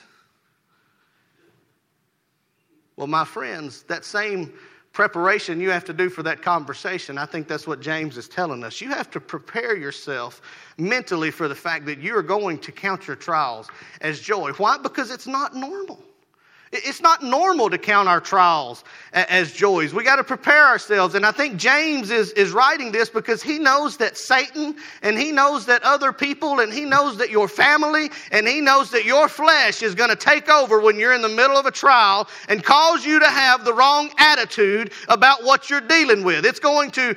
Well, 2.97 3.07
my 3.07 3.25
friends, 3.25 3.83
that 3.85 4.05
same 4.05 4.53
preparation 4.93 5.61
you 5.61 5.71
have 5.71 5.85
to 5.85 5.93
do 5.93 6.11
for 6.11 6.23
that 6.23 6.43
conversation, 6.43 7.17
I 7.17 7.25
think 7.25 7.49
that's 7.49 7.67
what 7.67 7.81
James 7.81 8.17
is 8.19 8.29
telling 8.29 8.65
us. 8.65 8.81
You 8.81 8.89
have 8.91 9.11
to 9.13 9.21
prepare 9.21 9.77
yourself 9.77 10.43
mentally 10.79 11.31
for 11.31 11.49
the 11.49 11.55
fact 11.55 11.87
that 11.87 11.99
you 11.99 12.15
are 12.17 12.23
going 12.23 12.59
to 12.59 12.73
count 12.73 13.07
your 13.07 13.17
trials 13.17 13.69
as 14.01 14.21
joy. 14.21 14.51
Why? 14.53 14.79
Because 14.79 15.11
it's 15.11 15.27
not 15.27 15.55
normal. 15.55 16.03
It's 16.73 17.01
not 17.01 17.25
normal 17.25 17.69
to 17.69 17.79
count 17.79 18.09
our 18.09 18.21
trials 18.21 18.85
as 19.13 19.51
joys. 19.51 19.93
We 19.93 20.05
got 20.05 20.17
to 20.17 20.25
prepare 20.25 20.67
ourselves. 20.67 21.17
And 21.17 21.27
I 21.27 21.33
think 21.33 21.57
James 21.57 22.13
is, 22.13 22.31
is 22.33 22.53
writing 22.53 22.93
this 22.93 23.11
because 23.11 23.43
he 23.43 23.59
knows 23.59 23.97
that 23.97 24.17
Satan 24.17 24.77
and 25.03 25.19
he 25.19 25.33
knows 25.33 25.67
that 25.67 25.83
other 25.83 26.13
people 26.13 26.61
and 26.61 26.73
he 26.73 26.85
knows 26.85 27.17
that 27.17 27.29
your 27.29 27.49
family 27.49 28.09
and 28.31 28.47
he 28.47 28.61
knows 28.61 28.93
that 28.93 29.05
your 29.05 29.27
flesh 29.27 29.83
is 29.83 29.97
going 29.97 30.11
to 30.11 30.17
take 30.17 30.49
over 30.49 30.81
when 30.81 30.97
you're 30.97 31.13
in 31.13 31.23
the 31.23 31.29
middle 31.29 31.57
of 31.57 31.67
a 31.67 31.73
trial 31.73 32.29
and 32.49 32.63
cause 32.63 33.05
you 33.05 33.19
to 33.19 33.27
have 33.27 33.65
the 33.65 33.75
wrong 33.75 34.09
attitude 34.19 34.93
about 35.09 35.43
what 35.43 35.71
you're 35.71 35.81
dealing 35.81 36.23
with. 36.23 36.47
It's 36.47 36.61
going 36.61 36.93
to, 36.93 37.17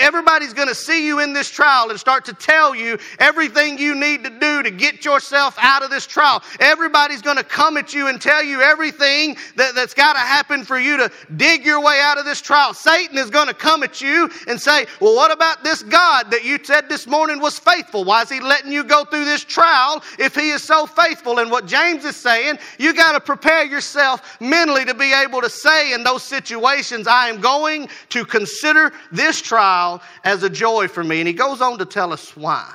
everybody's 0.00 0.52
going 0.52 0.68
to 0.68 0.74
see 0.74 1.06
you 1.06 1.20
in 1.20 1.32
this 1.32 1.50
trial 1.50 1.88
and 1.88 1.98
start 1.98 2.26
to 2.26 2.34
tell 2.34 2.74
you 2.74 2.98
everything 3.18 3.78
you 3.78 3.94
need 3.94 4.22
to 4.24 4.30
do 4.38 4.62
to 4.62 4.70
get 4.70 5.02
yourself 5.02 5.56
out 5.62 5.82
of 5.82 5.88
this 5.88 6.06
trial. 6.06 6.42
Everybody's 6.60 7.22
going 7.22 7.38
to 7.38 7.44
come 7.44 7.78
at 7.78 7.94
you 7.94 8.08
and 8.08 8.20
tell 8.20 8.44
you 8.44 8.60
everything 8.60 8.81
everything 8.82 9.36
that, 9.54 9.76
that's 9.76 9.94
got 9.94 10.14
to 10.14 10.18
happen 10.18 10.64
for 10.64 10.76
you 10.76 10.96
to 10.96 11.10
dig 11.36 11.64
your 11.64 11.80
way 11.80 12.00
out 12.02 12.18
of 12.18 12.24
this 12.24 12.40
trial. 12.40 12.74
Satan 12.74 13.16
is 13.16 13.30
going 13.30 13.46
to 13.46 13.54
come 13.54 13.84
at 13.84 14.00
you 14.00 14.28
and 14.48 14.60
say, 14.60 14.86
Well, 15.00 15.14
what 15.14 15.30
about 15.30 15.62
this 15.62 15.84
God 15.84 16.32
that 16.32 16.44
you 16.44 16.58
said 16.62 16.88
this 16.88 17.06
morning 17.06 17.38
was 17.38 17.60
faithful? 17.60 18.02
Why 18.02 18.22
is 18.22 18.28
he 18.28 18.40
letting 18.40 18.72
you 18.72 18.82
go 18.82 19.04
through 19.04 19.24
this 19.24 19.44
trial 19.44 20.02
if 20.18 20.34
he 20.34 20.50
is 20.50 20.64
so 20.64 20.86
faithful? 20.86 21.38
And 21.38 21.48
what 21.48 21.66
James 21.66 22.04
is 22.04 22.16
saying, 22.16 22.58
you 22.78 22.92
got 22.92 23.12
to 23.12 23.20
prepare 23.20 23.64
yourself 23.64 24.40
mentally 24.40 24.84
to 24.84 24.94
be 24.94 25.12
able 25.12 25.40
to 25.42 25.50
say 25.50 25.92
in 25.92 26.02
those 26.02 26.24
situations, 26.24 27.06
I 27.06 27.28
am 27.28 27.40
going 27.40 27.88
to 28.08 28.24
consider 28.24 28.92
this 29.12 29.40
trial 29.40 30.02
as 30.24 30.42
a 30.42 30.50
joy 30.50 30.88
for 30.88 31.04
me. 31.04 31.20
And 31.20 31.28
he 31.28 31.34
goes 31.34 31.60
on 31.60 31.78
to 31.78 31.84
tell 31.84 32.12
us 32.12 32.36
why. 32.36 32.72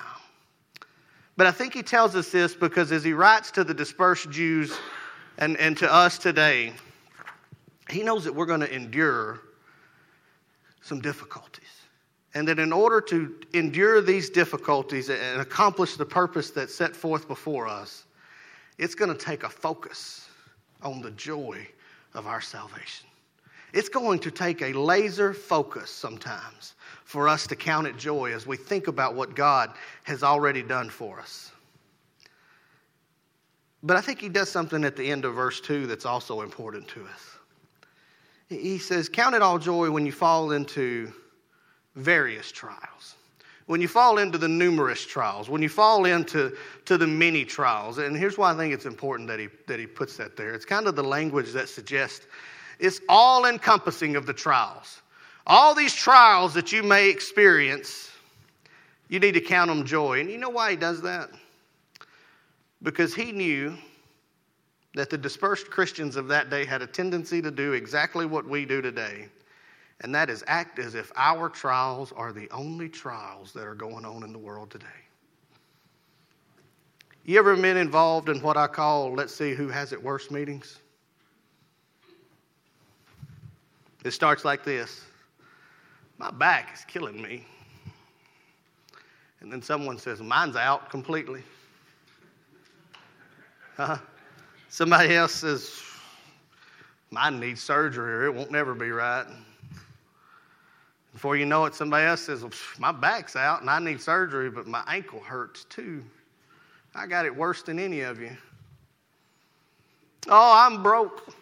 But 1.35 1.47
I 1.47 1.51
think 1.51 1.73
he 1.73 1.83
tells 1.83 2.15
us 2.15 2.31
this 2.31 2.55
because 2.55 2.93
as 2.93 3.03
he 3.03 3.11
writes 3.11 3.51
to 3.51 3.65
the 3.65 3.73
dispersed 3.73 4.31
Jews 4.31 4.73
and, 5.38 5.58
and 5.58 5.77
to 5.77 5.94
us 5.94 6.17
today, 6.17 6.74
He 7.89 8.03
knows 8.03 8.24
that 8.24 8.34
we're 8.34 8.46
going 8.46 8.62
to 8.62 8.74
endure 8.74 9.41
some 10.82 11.01
difficulties. 11.01 11.63
And 12.34 12.48
that 12.48 12.60
in 12.60 12.72
order 12.72 13.01
to 13.01 13.36
endure 13.53 14.01
these 14.01 14.29
difficulties 14.29 15.10
and 15.10 15.41
accomplish 15.41 15.96
the 15.96 16.06
purpose 16.06 16.51
that's 16.51 16.75
set 16.75 16.96
forth 16.96 17.27
before 17.27 17.67
us, 17.67 18.06
it's 18.77 18.96
going 18.96 19.12
to 19.12 19.17
take 19.17 19.44
a 19.44 19.50
focus 19.50 20.29
on 20.84 21.01
the 21.01 21.12
joy 21.12 21.67
of 22.13 22.27
our 22.27 22.41
salvation. 22.41 23.08
It's 23.74 23.89
going 23.89 24.20
to 24.20 24.32
take 24.32 24.62
a 24.62 24.72
laser 24.74 25.34
focus 25.34 25.89
sometimes 25.89 26.75
for 27.03 27.27
us 27.27 27.48
to 27.48 27.56
count 27.56 27.88
it 27.88 27.98
joy 27.98 28.34
as 28.34 28.46
we 28.46 28.56
think 28.56 28.88
about 28.88 29.15
what 29.15 29.36
God 29.36 29.74
has 30.03 30.24
already 30.24 30.62
done 30.62 30.89
for 30.89 31.20
us. 31.20 31.51
But 33.84 33.98
I 33.98 34.01
think 34.01 34.19
he 34.19 34.29
does 34.29 34.50
something 34.50 34.84
at 34.84 34.96
the 34.96 35.12
end 35.12 35.25
of 35.25 35.36
verse 35.36 35.62
2 35.62 35.88
that's 35.88 36.05
also 36.05 36.41
important 36.41 36.88
to 36.89 37.03
us. 37.05 37.38
He 38.50 38.77
says, 38.77 39.10
Count 39.10 39.36
it 39.36 39.41
all 39.41 39.60
joy 39.60 39.91
when 39.91 40.05
you 40.05 40.12
fall 40.12 40.51
into 40.51 41.12
various 41.96 42.51
trials. 42.51 43.15
When 43.65 43.81
you 43.81 43.89
fall 43.89 44.17
into 44.17 44.38
the 44.38 44.48
numerous 44.48 45.05
trials, 45.05 45.50
when 45.50 45.62
you 45.62 45.67
fall 45.67 46.05
into 46.05 46.55
to 46.86 46.98
the 46.98 47.05
many 47.05 47.43
trials, 47.43 47.98
and 47.98 48.15
here's 48.15 48.38
why 48.38 48.53
I 48.53 48.55
think 48.55 48.74
it's 48.74 48.86
important 48.86 49.27
that 49.27 49.39
he, 49.39 49.50
that 49.67 49.77
he 49.77 49.86
puts 49.86 50.15
that 50.17 50.38
there. 50.38 50.53
It's 50.53 50.63
kind 50.63 50.88
of 50.88 50.96
the 50.96 51.03
language 51.03 51.51
that 51.51 51.67
suggests 51.67 52.25
it's 52.79 53.01
all 53.10 53.46
encompassing 53.46 54.15
of 54.15 54.25
the 54.25 54.34
trials. 54.34 55.01
All 55.46 55.75
these 55.75 55.93
trials 55.93 56.53
that 56.53 56.72
you 56.72 56.81
may 56.81 57.10
experience, 57.10 58.10
you 59.10 59.19
need 59.19 59.34
to 59.34 59.41
count 59.41 59.69
them 59.69 59.86
joy. 59.86 60.22
And 60.22 60.29
you 60.29 60.38
know 60.38 60.50
why 60.50 60.72
he 60.72 60.77
does 60.77 61.01
that? 61.01 61.29
Because 62.81 63.13
he 63.13 63.31
knew 63.31 63.77
that 64.93 65.10
the 65.10 65.17
dispersed 65.17 65.69
Christians 65.69 66.15
of 66.15 66.27
that 66.27 66.50
day 66.50 66.65
had 66.65 66.81
a 66.81 66.88
tendency 66.88 67.41
to 67.41 67.51
do 67.51 67.74
exactly 67.74 68.25
what 68.25 68.48
we 68.48 68.65
do 68.65 68.81
today, 68.81 69.27
and 70.01 70.13
that 70.13 70.29
is 70.29 70.43
act 70.48 70.79
as 70.79 70.96
if 70.96 71.12
our 71.15 71.50
trials 71.50 72.12
are 72.13 72.31
the 72.31 72.50
only 72.51 72.89
trials 72.89 73.53
that 73.53 73.65
are 73.65 73.75
going 73.75 74.05
on 74.05 74.24
in 74.24 74.31
the 74.31 74.39
world 74.39 74.72
today. 74.72 74.86
You 77.25 77.38
ever 77.39 77.55
been 77.57 77.77
involved 77.77 78.29
in 78.29 78.41
what 78.41 78.55
I 78.55 78.67
call, 78.67 79.13
let's 79.13 79.36
see 79.36 79.53
who 79.53 79.67
has 79.67 79.91
it 79.91 80.01
worse 80.01 80.31
meetings? 80.31 80.79
It 84.05 84.12
starts 84.12 84.46
like 84.46 84.63
this 84.63 85.01
My 86.17 86.31
back 86.31 86.74
is 86.74 86.86
killing 86.86 87.22
me. 87.22 87.46
And 89.41 89.51
then 89.51 89.62
someone 89.62 89.98
says, 89.98 90.22
Mine's 90.22 90.55
out 90.55 90.89
completely. 90.89 91.43
Somebody 94.69 95.15
else 95.15 95.34
says, 95.34 95.81
Mine 97.10 97.39
needs 97.39 97.63
surgery 97.63 98.13
or 98.13 98.25
it 98.25 98.34
won't 98.34 98.51
never 98.51 98.74
be 98.74 98.91
right. 98.91 99.25
Before 101.13 101.38
you 101.38 101.46
know 101.46 101.65
it, 101.65 101.74
somebody 101.74 102.05
else 102.05 102.22
says, 102.22 102.41
well, 102.43 102.51
My 102.77 102.91
back's 102.91 103.36
out 103.36 103.62
and 103.62 103.69
I 103.69 103.79
need 103.79 104.01
surgery, 104.01 104.50
but 104.50 104.67
my 104.67 104.84
ankle 104.88 105.19
hurts 105.19 105.63
too. 105.65 106.03
I 106.93 107.07
got 107.07 107.25
it 107.25 107.36
worse 107.36 107.62
than 107.62 107.79
any 107.79 108.01
of 108.01 108.19
you. 108.19 108.31
Oh, 110.29 110.53
I'm 110.55 110.84
broke. 110.84 111.34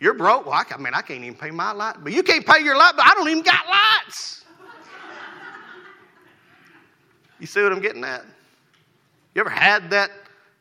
You're 0.00 0.14
broke? 0.14 0.46
Well, 0.46 0.54
I, 0.54 0.76
mean, 0.76 0.92
I 0.92 1.00
can't 1.00 1.24
even 1.24 1.38
pay 1.38 1.50
my 1.50 1.72
light. 1.72 1.96
But 2.02 2.12
you 2.12 2.22
can't 2.22 2.44
pay 2.44 2.62
your 2.62 2.76
light, 2.76 2.92
but 2.96 3.06
I 3.06 3.14
don't 3.14 3.28
even 3.28 3.42
got 3.42 3.64
lights. 3.66 4.44
you 7.40 7.46
see 7.46 7.62
what 7.62 7.72
I'm 7.72 7.80
getting 7.80 8.04
at? 8.04 8.24
You 9.34 9.40
ever 9.40 9.50
had 9.50 9.88
that 9.90 10.10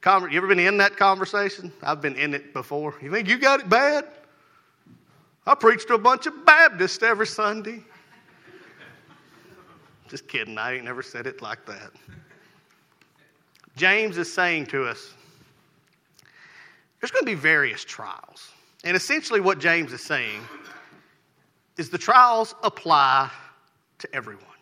you 0.06 0.38
ever 0.38 0.48
been 0.48 0.60
in 0.60 0.78
that 0.78 0.98
conversation? 0.98 1.72
I've 1.82 2.02
been 2.02 2.16
in 2.16 2.34
it 2.34 2.54
before. 2.54 2.96
You 3.02 3.12
think 3.12 3.28
you 3.28 3.38
got 3.38 3.62
it 3.62 3.70
bad? 3.70 4.06
I 5.46 5.56
preach 5.56 5.86
to 5.88 5.94
a 5.96 5.98
bunch 5.98 6.26
of 6.26 6.46
Baptists 6.46 7.04
every 7.04 7.28
Sunday. 7.28 7.82
Just 10.10 10.28
kidding, 10.28 10.58
I 10.58 10.76
ain't 10.76 10.86
never 10.86 11.02
said 11.02 11.26
it 11.26 11.42
like 11.42 11.66
that. 11.66 11.92
James 13.76 14.18
is 14.18 14.32
saying 14.32 14.68
to 14.68 14.86
us 14.86 15.14
there's 17.00 17.12
going 17.12 17.26
to 17.26 17.32
be 17.32 17.36
various 17.36 17.84
trials. 17.84 18.52
And 18.86 18.96
essentially, 18.96 19.42
what 19.42 19.60
James 19.60 19.92
is 19.92 20.02
saying 20.02 20.40
is 21.78 21.90
the 21.90 21.98
trials 21.98 22.56
apply 22.64 23.30
to 24.00 24.16
everyone. 24.16 24.53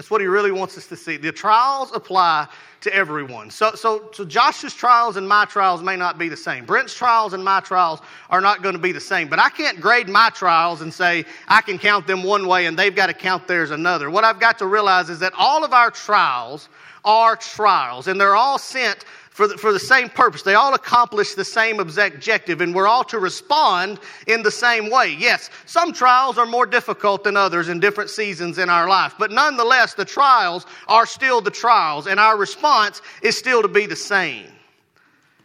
That's 0.00 0.10
what 0.10 0.22
he 0.22 0.28
really 0.28 0.50
wants 0.50 0.78
us 0.78 0.86
to 0.86 0.96
see. 0.96 1.18
The 1.18 1.30
trials 1.30 1.92
apply 1.92 2.48
to 2.80 2.94
everyone. 2.94 3.50
So, 3.50 3.74
so, 3.74 4.08
so 4.14 4.24
Josh's 4.24 4.72
trials 4.72 5.18
and 5.18 5.28
my 5.28 5.44
trials 5.44 5.82
may 5.82 5.94
not 5.94 6.16
be 6.16 6.30
the 6.30 6.38
same. 6.38 6.64
Brent's 6.64 6.94
trials 6.94 7.34
and 7.34 7.44
my 7.44 7.60
trials 7.60 8.00
are 8.30 8.40
not 8.40 8.62
going 8.62 8.74
to 8.74 8.80
be 8.80 8.92
the 8.92 9.00
same. 9.00 9.28
But 9.28 9.40
I 9.40 9.50
can't 9.50 9.78
grade 9.78 10.08
my 10.08 10.30
trials 10.30 10.80
and 10.80 10.90
say 10.90 11.26
I 11.48 11.60
can 11.60 11.78
count 11.78 12.06
them 12.06 12.22
one 12.22 12.46
way 12.46 12.64
and 12.64 12.78
they've 12.78 12.96
got 12.96 13.08
to 13.08 13.12
count 13.12 13.46
theirs 13.46 13.72
another. 13.72 14.08
What 14.08 14.24
I've 14.24 14.40
got 14.40 14.58
to 14.60 14.66
realize 14.66 15.10
is 15.10 15.18
that 15.18 15.34
all 15.36 15.66
of 15.66 15.74
our 15.74 15.90
trials 15.90 16.70
are 17.04 17.36
trials, 17.36 18.06
and 18.06 18.20
they're 18.20 18.36
all 18.36 18.58
sent 18.58 19.04
for 19.30 19.46
the, 19.46 19.56
for 19.56 19.72
the 19.72 19.80
same 19.80 20.08
purpose. 20.08 20.42
They 20.42 20.54
all 20.54 20.74
accomplish 20.74 21.34
the 21.34 21.44
same 21.44 21.80
objective, 21.80 22.60
and 22.60 22.74
we're 22.74 22.86
all 22.86 23.04
to 23.04 23.18
respond 23.18 23.98
in 24.26 24.42
the 24.42 24.50
same 24.50 24.90
way. 24.90 25.16
Yes, 25.18 25.50
some 25.66 25.92
trials 25.92 26.36
are 26.36 26.46
more 26.46 26.66
difficult 26.66 27.24
than 27.24 27.36
others 27.36 27.68
in 27.68 27.80
different 27.80 28.10
seasons 28.10 28.58
in 28.58 28.68
our 28.68 28.88
life, 28.88 29.14
but 29.18 29.30
nonetheless, 29.30 29.94
the 29.94 30.04
trials 30.04 30.66
are 30.88 31.06
still 31.06 31.40
the 31.40 31.50
trials, 31.50 32.06
and 32.06 32.20
our 32.20 32.36
response 32.36 33.00
is 33.22 33.38
still 33.38 33.62
to 33.62 33.68
be 33.68 33.86
the 33.86 33.96
same. 33.96 34.46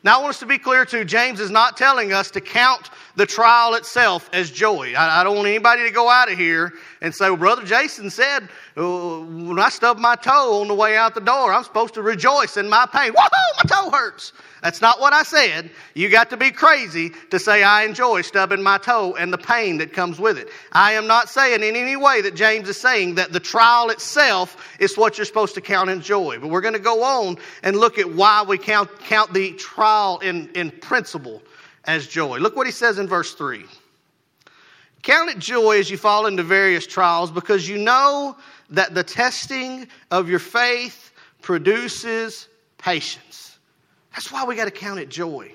Now, 0.04 0.20
I 0.20 0.22
want 0.22 0.30
us 0.30 0.40
to 0.42 0.46
be 0.46 0.60
clear 0.60 0.86
too 0.86 1.04
James 1.04 1.40
is 1.40 1.50
not 1.50 1.78
telling 1.78 2.14
us 2.14 2.30
to 2.32 2.42
count 2.42 2.92
the 3.16 3.26
trial 3.26 3.76
itself 3.76 4.30
as 4.34 4.52
joy. 4.52 4.94
I, 4.96 5.22
I 5.22 5.24
don't 5.24 5.36
want 5.36 5.48
anybody 5.48 5.84
to 5.84 5.92
go 5.92 6.10
out 6.10 6.32
of 6.32 6.38
here 6.38 6.74
and 7.02 7.14
say, 7.14 7.30
well, 7.30 7.38
Brother 7.38 7.66
Jason 7.66 8.10
said, 8.10 8.50
oh, 8.78 9.24
when 9.24 9.60
I 9.60 9.70
stub 9.70 9.98
my 9.98 10.16
toe 10.16 10.62
on 10.62 10.68
the 10.68 10.76
way 10.76 10.98
out 10.98 11.16
the 11.16 11.22
door, 11.22 11.54
I'm 11.54 11.64
supposed 11.64 11.94
to 11.96 12.02
rejoice 12.02 12.58
in 12.58 12.70
my 12.70 12.86
pain. 12.92 13.14
Woohoo, 13.14 13.64
my 13.64 13.64
toe 13.68 13.90
hurts. 13.92 14.34
That's 14.62 14.82
not 14.82 15.00
what 15.00 15.14
I 15.14 15.24
said. 15.24 15.70
You 15.94 16.10
got 16.10 16.30
to 16.32 16.38
be 16.38 16.50
crazy 16.50 17.12
to 17.30 17.40
say 17.40 17.64
I 17.64 17.84
enjoy 17.84 18.22
stubbing 18.22 18.64
my 18.64 18.80
toe 18.80 19.16
and 19.16 19.32
the 19.32 19.38
pain 19.38 19.78
that 19.78 19.94
comes 19.94 20.20
with 20.20 20.38
it. 20.38 20.50
I 20.72 20.94
am 20.94 21.06
not 21.06 21.30
saying 21.30 21.62
in 21.62 21.76
any 21.76 21.96
way 21.96 22.22
that 22.22 22.36
James 22.36 22.68
is 22.68 22.80
saying 22.80 23.16
that 23.16 23.32
the 23.32 23.40
trial 23.40 23.92
itself 23.92 24.76
is 24.80 24.98
what 24.98 25.18
you're 25.18 25.26
supposed 25.26 25.54
to 25.56 25.62
count 25.62 25.90
in 25.92 26.02
joy. 26.02 26.40
But 26.40 26.50
we're 26.50 26.62
going 26.62 26.74
to 26.74 26.80
go 26.80 27.04
on 27.04 27.38
and 27.62 27.78
look 27.78 28.00
at 28.00 28.12
why 28.12 28.44
we 28.44 28.58
count, 28.58 28.90
count 29.00 29.34
the 29.34 29.54
trial 29.54 30.18
in, 30.20 30.50
in 30.56 30.72
principle 30.72 31.44
as 31.88 32.08
joy. 32.08 32.38
Look 32.38 32.56
what 32.56 32.66
he 32.68 32.72
says 32.72 33.00
in 33.00 33.08
verse 33.08 33.34
3. 33.34 33.66
Count 35.04 35.30
it 35.30 35.38
joy 35.38 35.80
as 35.80 35.90
you 35.90 35.98
fall 35.98 36.26
into 36.26 36.44
various 36.44 36.88
trials 36.88 37.30
because 37.30 37.70
you 37.70 37.78
know 37.78 38.36
that 38.72 38.96
the 38.96 39.04
testing 39.04 39.88
of 40.10 40.28
your 40.28 40.40
faith 40.40 41.12
produces 41.42 42.48
patience. 42.80 43.60
That's 44.14 44.32
why 44.32 44.44
we 44.46 44.56
got 44.56 44.66
to 44.66 44.72
count 44.72 45.00
it 45.00 45.10
joy. 45.10 45.52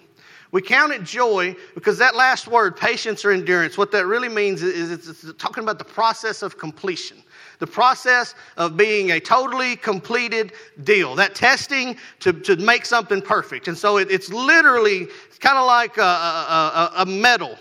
We 0.52 0.62
count 0.62 0.92
it 0.92 1.04
joy 1.04 1.56
because 1.74 1.98
that 1.98 2.16
last 2.16 2.48
word, 2.48 2.76
patience 2.76 3.24
or 3.24 3.30
endurance, 3.30 3.78
what 3.78 3.92
that 3.92 4.06
really 4.06 4.28
means 4.28 4.62
is 4.62 4.90
it's, 4.90 5.32
talking 5.34 5.62
about 5.62 5.78
the 5.78 5.84
process 5.84 6.42
of 6.42 6.58
completion, 6.58 7.22
the 7.60 7.66
process 7.66 8.34
of 8.56 8.76
being 8.76 9.12
a 9.12 9.20
totally 9.20 9.76
completed 9.76 10.52
deal, 10.82 11.14
that 11.14 11.34
testing 11.34 11.96
to, 12.18 12.32
to 12.32 12.56
make 12.56 12.84
something 12.84 13.22
perfect. 13.22 13.68
And 13.68 13.78
so 13.78 13.98
it, 13.98 14.10
it's 14.10 14.30
literally 14.30 15.06
kind 15.38 15.56
of 15.56 15.66
like 15.66 15.96
a, 15.98 16.02
a, 16.02 16.92
a, 16.98 17.06
metal, 17.06 17.56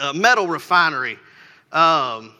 a 0.00 0.12
metal 0.12 0.46
refinery. 0.46 1.18
Um, 1.72 2.34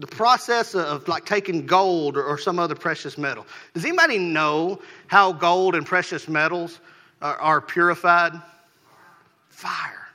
the 0.00 0.06
process 0.06 0.74
of 0.74 1.06
like 1.08 1.24
taking 1.24 1.66
gold 1.66 2.16
or, 2.16 2.24
or 2.24 2.38
some 2.38 2.58
other 2.58 2.74
precious 2.74 3.16
metal. 3.16 3.46
Does 3.74 3.84
anybody 3.84 4.18
know 4.18 4.80
how 5.06 5.32
gold 5.32 5.74
and 5.74 5.86
precious 5.86 6.26
metals 6.26 6.80
are, 7.22 7.36
are 7.36 7.60
purified? 7.60 8.32
Fire, 9.50 10.08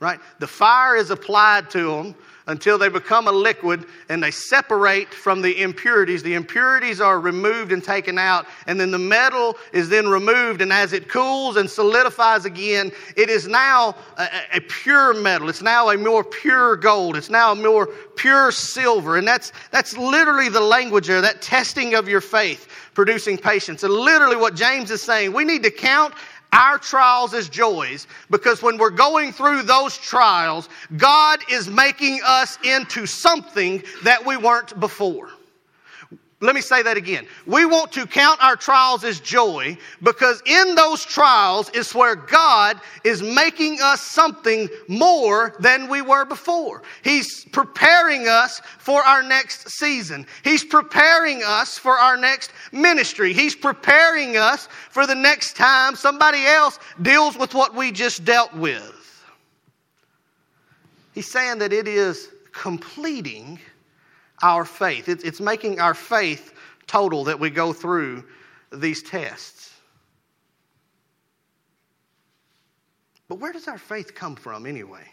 right? 0.00 0.18
The 0.40 0.46
fire 0.46 0.96
is 0.96 1.10
applied 1.10 1.70
to 1.70 1.86
them 1.86 2.14
until 2.48 2.78
they 2.78 2.88
become 2.88 3.28
a 3.28 3.32
liquid 3.32 3.84
and 4.08 4.22
they 4.22 4.30
separate 4.30 5.14
from 5.14 5.42
the 5.42 5.62
impurities. 5.62 6.22
The 6.22 6.34
impurities 6.34 7.00
are 7.00 7.20
removed 7.20 7.70
and 7.72 7.84
taken 7.84 8.18
out, 8.18 8.46
and 8.66 8.80
then 8.80 8.90
the 8.90 8.98
metal 8.98 9.56
is 9.72 9.88
then 9.88 10.08
removed. 10.08 10.60
And 10.62 10.72
as 10.72 10.92
it 10.92 11.08
cools 11.08 11.56
and 11.56 11.70
solidifies 11.70 12.44
again, 12.46 12.90
it 13.16 13.28
is 13.28 13.46
now 13.46 13.94
a, 14.16 14.28
a 14.54 14.60
pure 14.60 15.14
metal. 15.14 15.48
It's 15.48 15.62
now 15.62 15.90
a 15.90 15.96
more 15.96 16.24
pure 16.24 16.76
gold. 16.76 17.16
It's 17.16 17.30
now 17.30 17.52
a 17.52 17.54
more 17.54 17.86
pure 18.16 18.50
silver. 18.50 19.16
And 19.18 19.28
that's, 19.28 19.52
that's 19.70 19.96
literally 19.96 20.48
the 20.48 20.60
language 20.60 21.06
there, 21.06 21.20
that 21.20 21.42
testing 21.42 21.94
of 21.94 22.08
your 22.08 22.22
faith, 22.22 22.66
producing 22.94 23.36
patience. 23.36 23.82
And 23.82 23.92
literally 23.92 24.36
what 24.36 24.56
James 24.56 24.90
is 24.90 25.02
saying, 25.02 25.32
we 25.32 25.44
need 25.44 25.62
to 25.62 25.70
count 25.70 26.14
our 26.52 26.78
trials 26.78 27.34
as 27.34 27.48
joys 27.48 28.06
because 28.30 28.62
when 28.62 28.78
we're 28.78 28.90
going 28.90 29.32
through 29.32 29.62
those 29.62 29.96
trials, 29.96 30.68
God 30.96 31.40
is 31.50 31.68
making 31.68 32.20
us 32.26 32.58
into 32.64 33.06
something 33.06 33.82
that 34.04 34.24
we 34.24 34.36
weren't 34.36 34.78
before. 34.80 35.30
Let 36.40 36.54
me 36.54 36.60
say 36.60 36.84
that 36.84 36.96
again. 36.96 37.26
We 37.46 37.66
want 37.66 37.90
to 37.92 38.06
count 38.06 38.40
our 38.40 38.54
trials 38.54 39.02
as 39.02 39.18
joy 39.18 39.76
because 40.04 40.40
in 40.46 40.76
those 40.76 41.04
trials 41.04 41.68
is 41.70 41.92
where 41.92 42.14
God 42.14 42.80
is 43.02 43.22
making 43.22 43.78
us 43.82 44.02
something 44.02 44.68
more 44.86 45.56
than 45.58 45.88
we 45.88 46.00
were 46.00 46.24
before. 46.24 46.84
He's 47.02 47.44
preparing 47.46 48.28
us 48.28 48.60
for 48.78 49.02
our 49.02 49.20
next 49.20 49.68
season. 49.68 50.26
He's 50.44 50.62
preparing 50.62 51.42
us 51.42 51.76
for 51.76 51.98
our 51.98 52.16
next 52.16 52.52
ministry. 52.70 53.32
He's 53.32 53.56
preparing 53.56 54.36
us 54.36 54.68
for 54.90 55.08
the 55.08 55.16
next 55.16 55.56
time 55.56 55.96
somebody 55.96 56.46
else 56.46 56.78
deals 57.02 57.36
with 57.36 57.52
what 57.52 57.74
we 57.74 57.90
just 57.90 58.24
dealt 58.24 58.54
with. 58.54 58.94
He's 61.14 61.28
saying 61.28 61.58
that 61.58 61.72
it 61.72 61.88
is 61.88 62.28
completing 62.52 63.58
our 64.42 64.64
faith. 64.64 65.08
It's, 65.08 65.24
it's 65.24 65.40
making 65.40 65.80
our 65.80 65.94
faith 65.94 66.54
total 66.86 67.24
that 67.24 67.38
we 67.38 67.50
go 67.50 67.72
through 67.72 68.24
these 68.72 69.02
tests. 69.02 69.74
But 73.28 73.36
where 73.40 73.52
does 73.52 73.68
our 73.68 73.78
faith 73.78 74.14
come 74.14 74.36
from 74.36 74.66
anyway? 74.66 75.04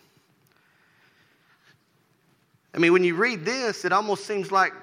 I 2.73 2.77
mean, 2.77 2.93
when 2.93 3.03
you 3.03 3.15
read 3.15 3.45
this, 3.45 3.85
it 3.85 3.91
almost 3.91 4.25
seems 4.25 4.51
like 4.51 4.73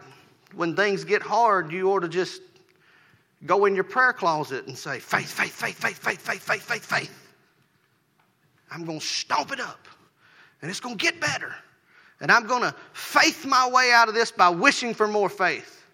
when 0.54 0.76
things 0.76 1.04
get 1.04 1.22
hard, 1.22 1.72
you 1.72 1.90
ought 1.90 2.00
to 2.00 2.08
just 2.08 2.42
go 3.46 3.64
in 3.64 3.74
your 3.74 3.84
prayer 3.84 4.12
closet 4.12 4.66
and 4.66 4.76
say, 4.76 4.98
faith, 4.98 5.30
faith, 5.30 5.52
faith, 5.52 5.76
faith, 5.76 5.98
faith, 5.98 6.20
faith, 6.20 6.42
faith, 6.42 6.62
faith, 6.62 6.84
faith. 6.84 7.18
I'm 8.70 8.84
going 8.84 9.00
to 9.00 9.06
stomp 9.06 9.52
it 9.52 9.60
up, 9.60 9.86
and 10.60 10.70
it's 10.70 10.80
going 10.80 10.96
to 10.96 11.02
get 11.02 11.20
better. 11.20 11.54
And 12.22 12.30
I'm 12.30 12.46
going 12.46 12.62
to 12.62 12.74
faith 12.92 13.44
my 13.44 13.68
way 13.68 13.90
out 13.92 14.08
of 14.08 14.14
this 14.14 14.30
by 14.30 14.48
wishing 14.48 14.94
for 14.94 15.08
more 15.08 15.28
faith. 15.28 15.84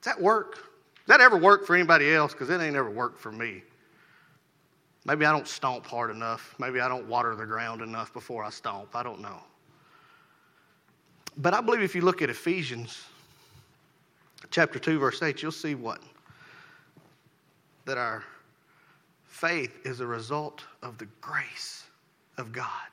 Does 0.00 0.14
that 0.14 0.20
work? 0.20 0.54
Does 0.54 1.08
that 1.08 1.20
ever 1.20 1.36
work 1.36 1.66
for 1.66 1.76
anybody 1.76 2.12
else? 2.12 2.32
Because 2.32 2.48
it 2.48 2.60
ain't 2.60 2.74
ever 2.74 2.90
worked 2.90 3.20
for 3.20 3.30
me. 3.30 3.62
Maybe 5.04 5.26
I 5.26 5.32
don't 5.32 5.46
stomp 5.46 5.86
hard 5.86 6.10
enough. 6.10 6.54
Maybe 6.58 6.80
I 6.80 6.88
don't 6.88 7.06
water 7.06 7.36
the 7.36 7.44
ground 7.44 7.82
enough 7.82 8.12
before 8.14 8.42
I 8.42 8.50
stomp. 8.50 8.96
I 8.96 9.02
don't 9.02 9.20
know. 9.20 9.38
But 11.36 11.52
I 11.52 11.60
believe 11.60 11.82
if 11.82 11.94
you 11.94 12.02
look 12.02 12.22
at 12.22 12.30
Ephesians 12.30 13.04
chapter 14.50 14.78
2, 14.78 14.98
verse 14.98 15.22
8, 15.22 15.42
you'll 15.42 15.52
see 15.52 15.74
what? 15.74 16.00
That 17.84 17.98
our 17.98 18.24
faith 19.26 19.84
is 19.84 20.00
a 20.00 20.06
result 20.06 20.64
of 20.82 20.96
the 20.96 21.06
grace 21.20 21.84
of 22.38 22.52
God. 22.52 22.91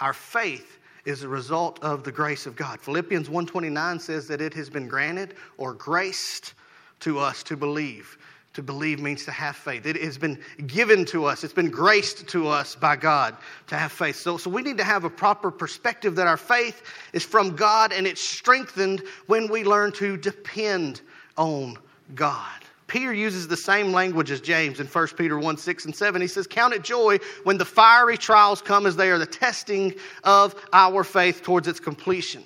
Our 0.00 0.12
faith 0.12 0.78
is 1.04 1.22
a 1.22 1.28
result 1.28 1.82
of 1.82 2.04
the 2.04 2.12
grace 2.12 2.46
of 2.46 2.54
God. 2.54 2.80
Philippians 2.80 3.28
1:29 3.28 3.98
says 4.00 4.28
that 4.28 4.40
it 4.40 4.54
has 4.54 4.68
been 4.68 4.88
granted 4.88 5.34
or 5.56 5.72
graced 5.74 6.54
to 7.00 7.18
us 7.18 7.42
to 7.44 7.56
believe. 7.56 8.18
To 8.54 8.62
believe 8.62 9.00
means 9.00 9.24
to 9.24 9.30
have 9.30 9.56
faith. 9.56 9.86
It 9.86 9.96
has 10.02 10.18
been 10.18 10.38
given 10.66 11.04
to 11.06 11.26
us. 11.26 11.44
It's 11.44 11.52
been 11.52 11.70
graced 11.70 12.26
to 12.28 12.48
us 12.48 12.74
by 12.74 12.96
God 12.96 13.36
to 13.68 13.76
have 13.76 13.92
faith. 13.92 14.16
So, 14.16 14.36
so 14.36 14.50
we 14.50 14.62
need 14.62 14.78
to 14.78 14.84
have 14.84 15.04
a 15.04 15.10
proper 15.10 15.50
perspective 15.50 16.16
that 16.16 16.26
our 16.26 16.36
faith 16.36 16.82
is 17.12 17.24
from 17.24 17.54
God 17.54 17.92
and 17.92 18.06
it's 18.06 18.22
strengthened 18.22 19.02
when 19.26 19.48
we 19.48 19.64
learn 19.64 19.92
to 19.92 20.16
depend 20.16 21.02
on 21.36 21.76
God. 22.14 22.64
Peter 22.88 23.12
uses 23.12 23.46
the 23.46 23.56
same 23.56 23.92
language 23.92 24.30
as 24.30 24.40
James 24.40 24.80
in 24.80 24.86
1 24.86 25.08
Peter 25.08 25.38
1 25.38 25.56
6 25.58 25.84
and 25.84 25.94
7. 25.94 26.20
He 26.20 26.26
says, 26.26 26.46
Count 26.46 26.72
it 26.72 26.82
joy 26.82 27.18
when 27.44 27.58
the 27.58 27.64
fiery 27.64 28.16
trials 28.16 28.62
come 28.62 28.86
as 28.86 28.96
they 28.96 29.10
are 29.10 29.18
the 29.18 29.26
testing 29.26 29.94
of 30.24 30.54
our 30.72 31.04
faith 31.04 31.42
towards 31.42 31.68
its 31.68 31.78
completion. 31.78 32.42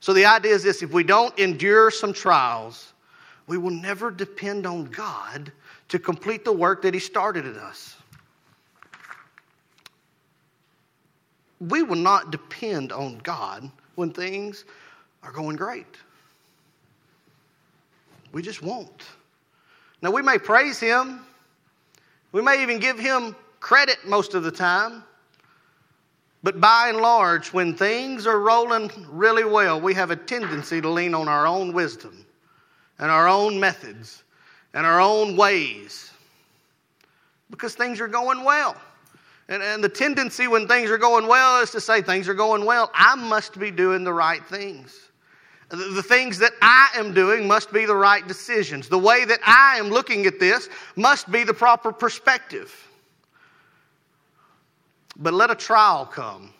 So 0.00 0.12
the 0.12 0.26
idea 0.26 0.52
is 0.52 0.64
this 0.64 0.82
if 0.82 0.92
we 0.92 1.04
don't 1.04 1.38
endure 1.38 1.90
some 1.92 2.12
trials, 2.12 2.92
we 3.46 3.58
will 3.58 3.70
never 3.70 4.10
depend 4.10 4.66
on 4.66 4.86
God 4.86 5.52
to 5.88 5.98
complete 6.00 6.44
the 6.44 6.52
work 6.52 6.82
that 6.82 6.92
He 6.92 7.00
started 7.00 7.46
in 7.46 7.56
us. 7.56 7.96
We 11.60 11.82
will 11.82 11.96
not 11.96 12.32
depend 12.32 12.90
on 12.90 13.18
God 13.18 13.70
when 13.94 14.10
things 14.10 14.64
are 15.22 15.30
going 15.30 15.56
great. 15.56 15.96
We 18.32 18.42
just 18.42 18.62
won't. 18.62 19.04
Now, 20.02 20.10
we 20.10 20.22
may 20.22 20.38
praise 20.38 20.78
him, 20.78 21.20
we 22.32 22.42
may 22.42 22.62
even 22.62 22.78
give 22.78 22.98
him 22.98 23.36
credit 23.60 23.98
most 24.06 24.34
of 24.34 24.42
the 24.42 24.50
time. 24.50 25.04
But 26.42 26.58
by 26.58 26.88
and 26.88 26.98
large, 26.98 27.52
when 27.52 27.74
things 27.74 28.26
are 28.26 28.40
rolling 28.40 28.90
really 29.10 29.44
well, 29.44 29.78
we 29.78 29.92
have 29.94 30.10
a 30.10 30.16
tendency 30.16 30.80
to 30.80 30.88
lean 30.88 31.14
on 31.14 31.28
our 31.28 31.46
own 31.46 31.74
wisdom 31.74 32.24
and 32.98 33.10
our 33.10 33.28
own 33.28 33.60
methods 33.60 34.22
and 34.72 34.86
our 34.86 35.00
own 35.00 35.36
ways 35.36 36.10
because 37.50 37.74
things 37.74 38.00
are 38.00 38.08
going 38.08 38.42
well. 38.42 38.76
And, 39.48 39.62
and 39.62 39.82
the 39.82 39.88
tendency 39.88 40.46
when 40.46 40.66
things 40.68 40.90
are 40.90 40.98
going 40.98 41.26
well 41.26 41.60
is 41.60 41.70
to 41.72 41.80
say, 41.80 42.00
Things 42.00 42.28
are 42.28 42.34
going 42.34 42.64
well. 42.64 42.90
I 42.94 43.16
must 43.16 43.58
be 43.58 43.70
doing 43.70 44.04
the 44.04 44.12
right 44.12 44.44
things. 44.46 45.09
The 45.70 46.02
things 46.02 46.36
that 46.38 46.52
I 46.60 46.88
am 46.96 47.14
doing 47.14 47.46
must 47.46 47.72
be 47.72 47.86
the 47.86 47.94
right 47.94 48.26
decisions. 48.26 48.88
The 48.88 48.98
way 48.98 49.24
that 49.24 49.38
I 49.46 49.78
am 49.78 49.88
looking 49.88 50.26
at 50.26 50.40
this 50.40 50.68
must 50.96 51.30
be 51.30 51.44
the 51.44 51.54
proper 51.54 51.92
perspective. 51.92 52.74
But 55.16 55.32
let 55.32 55.48
a 55.48 55.54
trial 55.54 56.06
come. 56.06 56.52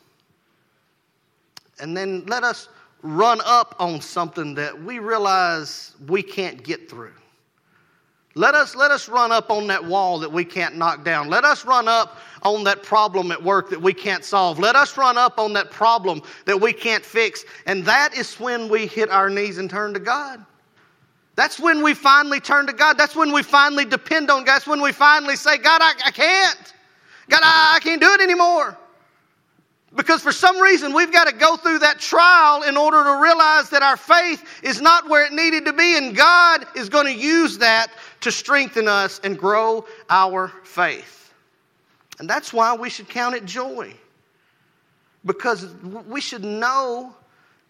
And 1.80 1.96
then 1.96 2.24
let 2.26 2.44
us 2.44 2.68
run 3.02 3.40
up 3.44 3.74
on 3.80 4.00
something 4.00 4.54
that 4.54 4.80
we 4.80 5.00
realize 5.00 5.96
we 6.06 6.22
can't 6.22 6.62
get 6.62 6.88
through. 6.88 7.14
Let 8.36 8.54
us, 8.54 8.76
let 8.76 8.92
us 8.92 9.08
run 9.08 9.32
up 9.32 9.50
on 9.50 9.66
that 9.66 9.84
wall 9.84 10.20
that 10.20 10.30
we 10.30 10.44
can't 10.44 10.76
knock 10.76 11.04
down. 11.04 11.28
Let 11.28 11.44
us 11.44 11.64
run 11.64 11.88
up 11.88 12.18
on 12.42 12.62
that 12.64 12.82
problem 12.82 13.32
at 13.32 13.42
work 13.42 13.70
that 13.70 13.80
we 13.80 13.92
can't 13.92 14.24
solve. 14.24 14.58
Let 14.58 14.76
us 14.76 14.96
run 14.96 15.18
up 15.18 15.38
on 15.38 15.52
that 15.54 15.70
problem 15.70 16.22
that 16.44 16.60
we 16.60 16.72
can't 16.72 17.04
fix. 17.04 17.44
And 17.66 17.84
that 17.86 18.16
is 18.16 18.38
when 18.38 18.68
we 18.68 18.86
hit 18.86 19.10
our 19.10 19.28
knees 19.28 19.58
and 19.58 19.68
turn 19.68 19.94
to 19.94 20.00
God. 20.00 20.44
That's 21.34 21.58
when 21.58 21.82
we 21.82 21.92
finally 21.92 22.38
turn 22.38 22.66
to 22.66 22.72
God. 22.72 22.96
That's 22.96 23.16
when 23.16 23.32
we 23.32 23.42
finally 23.42 23.84
depend 23.84 24.30
on 24.30 24.44
God. 24.44 24.54
That's 24.54 24.66
when 24.66 24.80
we 24.80 24.92
finally 24.92 25.36
say, 25.36 25.58
God, 25.58 25.80
I, 25.82 25.92
I 26.04 26.10
can't. 26.10 26.74
God, 27.28 27.40
I, 27.42 27.76
I 27.76 27.80
can't 27.80 28.00
do 28.00 28.12
it 28.12 28.20
anymore. 28.20 28.76
Because 29.94 30.22
for 30.22 30.30
some 30.30 30.60
reason, 30.60 30.92
we've 30.94 31.12
got 31.12 31.26
to 31.26 31.34
go 31.34 31.56
through 31.56 31.80
that 31.80 31.98
trial 31.98 32.62
in 32.62 32.76
order 32.76 33.02
to 33.02 33.20
realize 33.20 33.70
that 33.70 33.82
our 33.82 33.96
faith 33.96 34.44
is 34.62 34.80
not 34.80 35.08
where 35.08 35.24
it 35.24 35.32
needed 35.32 35.64
to 35.64 35.72
be, 35.72 35.96
and 35.96 36.16
God 36.16 36.64
is 36.76 36.88
going 36.88 37.06
to 37.06 37.14
use 37.14 37.58
that 37.58 37.88
to 38.20 38.30
strengthen 38.30 38.86
us 38.86 39.20
and 39.24 39.36
grow 39.36 39.84
our 40.08 40.52
faith. 40.62 41.32
And 42.20 42.30
that's 42.30 42.52
why 42.52 42.74
we 42.74 42.88
should 42.88 43.08
count 43.08 43.34
it 43.34 43.44
joy. 43.46 43.92
Because 45.24 45.74
we 46.06 46.20
should 46.20 46.44
know 46.44 47.14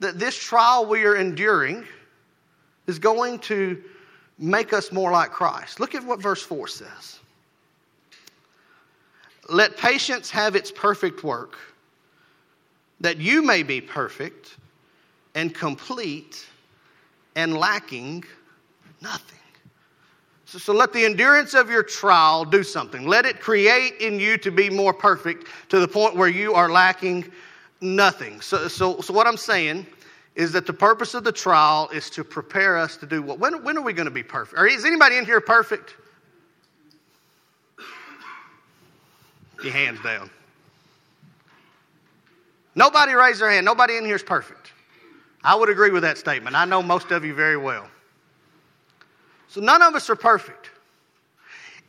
that 0.00 0.18
this 0.18 0.36
trial 0.36 0.86
we 0.86 1.04
are 1.04 1.16
enduring 1.16 1.86
is 2.86 2.98
going 2.98 3.38
to 3.38 3.82
make 4.38 4.72
us 4.72 4.92
more 4.92 5.10
like 5.10 5.30
Christ. 5.30 5.80
Look 5.80 5.94
at 5.94 6.04
what 6.04 6.20
verse 6.20 6.42
4 6.42 6.68
says. 6.68 7.18
Let 9.48 9.76
patience 9.76 10.30
have 10.30 10.54
its 10.54 10.70
perfect 10.70 11.24
work, 11.24 11.58
that 13.00 13.18
you 13.18 13.42
may 13.42 13.62
be 13.62 13.80
perfect 13.80 14.56
and 15.34 15.54
complete 15.54 16.46
and 17.36 17.56
lacking 17.56 18.24
nothing. 19.00 19.38
So, 20.44 20.58
so, 20.58 20.72
let 20.72 20.92
the 20.92 21.04
endurance 21.04 21.54
of 21.54 21.70
your 21.70 21.84
trial 21.84 22.44
do 22.44 22.64
something. 22.64 23.06
Let 23.06 23.24
it 23.24 23.40
create 23.40 23.94
in 24.00 24.18
you 24.18 24.36
to 24.38 24.50
be 24.50 24.68
more 24.68 24.92
perfect 24.92 25.46
to 25.68 25.78
the 25.78 25.86
point 25.86 26.16
where 26.16 26.28
you 26.28 26.54
are 26.54 26.68
lacking 26.68 27.30
nothing. 27.80 28.40
So, 28.40 28.66
so, 28.66 29.00
so 29.00 29.14
what 29.14 29.28
I'm 29.28 29.36
saying 29.36 29.86
is 30.34 30.50
that 30.52 30.66
the 30.66 30.72
purpose 30.72 31.14
of 31.14 31.22
the 31.22 31.30
trial 31.30 31.88
is 31.92 32.10
to 32.10 32.24
prepare 32.24 32.76
us 32.76 32.96
to 32.96 33.06
do 33.06 33.22
what? 33.22 33.38
When, 33.38 33.62
when 33.62 33.78
are 33.78 33.82
we 33.82 33.92
going 33.92 34.06
to 34.06 34.10
be 34.10 34.24
perfect? 34.24 34.58
Or 34.58 34.66
is 34.66 34.84
anybody 34.84 35.18
in 35.18 35.24
here 35.24 35.40
perfect? 35.40 35.94
Your 39.62 39.72
hands 39.72 40.00
down. 40.02 40.30
Nobody 42.74 43.12
raised 43.12 43.40
their 43.40 43.50
hand. 43.50 43.64
Nobody 43.64 43.96
in 43.96 44.04
here 44.04 44.16
is 44.16 44.22
perfect. 44.22 44.72
I 45.42 45.54
would 45.54 45.68
agree 45.68 45.90
with 45.90 46.02
that 46.02 46.18
statement. 46.18 46.54
I 46.54 46.64
know 46.64 46.82
most 46.82 47.10
of 47.10 47.24
you 47.24 47.34
very 47.34 47.56
well. 47.56 47.88
So 49.48 49.60
none 49.60 49.82
of 49.82 49.94
us 49.94 50.08
are 50.10 50.16
perfect. 50.16 50.70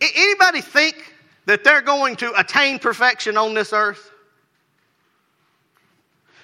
Anybody 0.02 0.62
think 0.62 1.14
that 1.46 1.64
they're 1.64 1.82
going 1.82 2.16
to 2.18 2.34
attain 2.40 2.80
perfection 2.80 3.38
on 3.38 3.54
this 3.54 3.74
earth? 3.74 4.12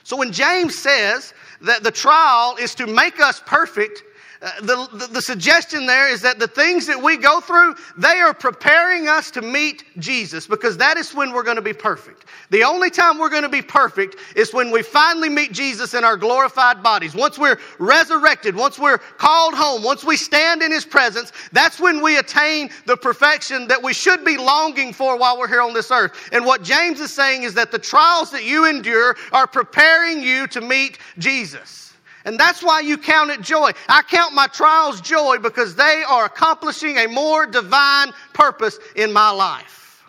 So 0.04 0.16
when 0.16 0.32
James 0.32 0.78
says 0.78 1.34
that 1.62 1.84
the 1.84 1.92
trial 1.92 2.56
is 2.58 2.76
to 2.76 2.88
make 2.88 3.20
us 3.20 3.42
perfect, 3.46 4.04
uh, 4.42 4.52
the, 4.62 4.88
the, 4.94 5.08
the, 5.14 5.22
suggestion 5.22 5.88
there 5.88 6.08
is 6.08 6.22
that 6.22 6.38
the 6.38 6.48
things 6.48 6.86
that 6.86 7.02
we 7.02 7.18
go 7.18 7.40
through, 7.40 7.76
they 7.98 8.20
are 8.20 8.34
preparing 8.34 9.08
us 9.08 9.32
to 9.32 9.42
meet 9.42 9.84
Jesus 9.98 10.46
because 10.46 10.78
that 10.78 10.96
is 10.96 11.14
when 11.16 11.32
we're 11.32 11.44
going 11.44 11.56
to 11.56 11.62
be 11.62 11.74
perfect. 11.74 12.26
The 12.52 12.64
only 12.64 12.92
time 12.92 13.18
we're 13.18 13.32
going 13.32 13.44
to 13.44 13.50
be 13.50 13.64
perfect 13.64 14.16
is 14.36 14.54
when 14.54 14.70
we 14.70 14.84
finally 14.84 15.30
meet 15.30 15.54
Jesus 15.54 15.96
in 15.96 16.04
our 16.04 16.16
glorified 16.16 16.84
bodies. 16.84 17.16
Once 17.16 17.40
we're 17.40 17.58
resurrected, 17.80 18.56
once 18.56 18.78
we're 18.78 19.00
called 19.00 19.56
home, 19.56 19.82
once 19.82 20.04
we 20.04 20.16
stand 20.16 20.62
in 20.62 20.72
His 20.72 20.86
presence, 20.86 21.32
that's 21.52 21.80
when 21.80 22.04
we 22.04 22.18
attain 22.18 22.70
the 22.86 22.96
perfection 22.96 23.68
that 23.70 23.82
we 23.82 23.94
should 23.94 24.24
be 24.24 24.38
longing 24.38 24.94
for 24.94 25.18
while 25.18 25.40
we're 25.40 25.48
here 25.48 25.62
on 25.62 25.74
this 25.74 25.90
earth. 25.90 26.30
And 26.32 26.46
what 26.46 26.62
James 26.62 27.00
is 27.00 27.12
saying 27.12 27.42
is 27.42 27.56
that 27.56 27.72
the 27.72 27.80
trials 27.80 28.30
that 28.32 28.44
you 28.44 28.66
endure 28.66 29.16
are 29.32 29.48
preparing 29.48 30.22
you 30.22 30.46
to 30.48 30.62
meet 30.62 31.00
Jesus. 31.18 31.87
And 32.28 32.38
that's 32.38 32.62
why 32.62 32.82
you 32.82 32.98
count 32.98 33.32
it 33.32 33.40
joy. 33.40 33.72
I 33.88 34.02
count 34.02 34.34
my 34.34 34.48
trials 34.48 35.00
joy 35.00 35.38
because 35.38 35.76
they 35.76 36.04
are 36.06 36.26
accomplishing 36.26 36.98
a 36.98 37.08
more 37.08 37.46
divine 37.46 38.12
purpose 38.34 38.78
in 38.98 39.14
my 39.14 39.30
life. 39.30 40.04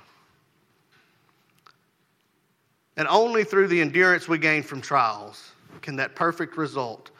And 2.97 3.07
only 3.07 3.45
through 3.45 3.69
the 3.69 3.81
endurance 3.81 4.27
we 4.27 4.37
gain 4.37 4.65
from 4.65 4.81
trials 4.81 5.53
can 5.81 5.95
that 5.95 6.17
perfect 6.17 6.57
result 6.57 7.13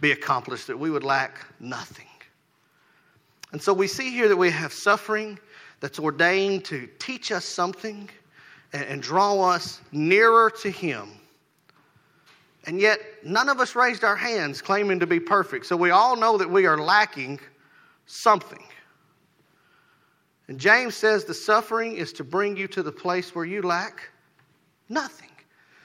be 0.00 0.10
accomplished 0.10 0.66
that 0.66 0.76
we 0.76 0.90
would 0.90 1.04
lack 1.04 1.46
nothing. 1.60 2.08
And 3.52 3.62
so 3.62 3.72
we 3.72 3.86
see 3.86 4.10
here 4.10 4.26
that 4.26 4.36
we 4.36 4.50
have 4.50 4.72
suffering 4.72 5.38
that's 5.78 6.00
ordained 6.00 6.64
to 6.64 6.88
teach 6.98 7.30
us 7.30 7.44
something 7.44 8.10
and, 8.72 8.82
and 8.82 9.00
draw 9.00 9.48
us 9.48 9.80
nearer 9.92 10.50
to 10.62 10.70
Him 10.70 11.19
and 12.66 12.80
yet, 12.80 13.00
none 13.24 13.48
of 13.48 13.58
us 13.58 13.74
raised 13.74 14.04
our 14.04 14.16
hands 14.16 14.60
claiming 14.60 15.00
to 15.00 15.06
be 15.06 15.18
perfect. 15.18 15.66
So 15.66 15.76
we 15.76 15.90
all 15.90 16.16
know 16.16 16.36
that 16.36 16.50
we 16.50 16.66
are 16.66 16.78
lacking 16.78 17.40
something. 18.06 18.62
And 20.48 20.58
James 20.58 20.94
says 20.94 21.24
the 21.24 21.32
suffering 21.32 21.96
is 21.96 22.12
to 22.14 22.24
bring 22.24 22.56
you 22.56 22.66
to 22.68 22.82
the 22.82 22.92
place 22.92 23.34
where 23.34 23.44
you 23.44 23.62
lack 23.62 24.10
nothing. 24.88 25.30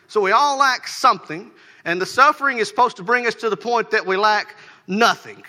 So 0.08 0.20
we 0.20 0.32
all 0.32 0.58
lack 0.58 0.88
something, 0.88 1.52
and 1.86 2.02
the 2.02 2.06
suffering 2.06 2.58
is 2.58 2.68
supposed 2.68 2.98
to 2.98 3.04
bring 3.04 3.26
us 3.26 3.36
to 3.36 3.50
the 3.50 3.58
point 3.58 3.92
that 3.92 4.06
we 4.06 4.18
lack 4.18 4.56
nothing. 4.88 5.44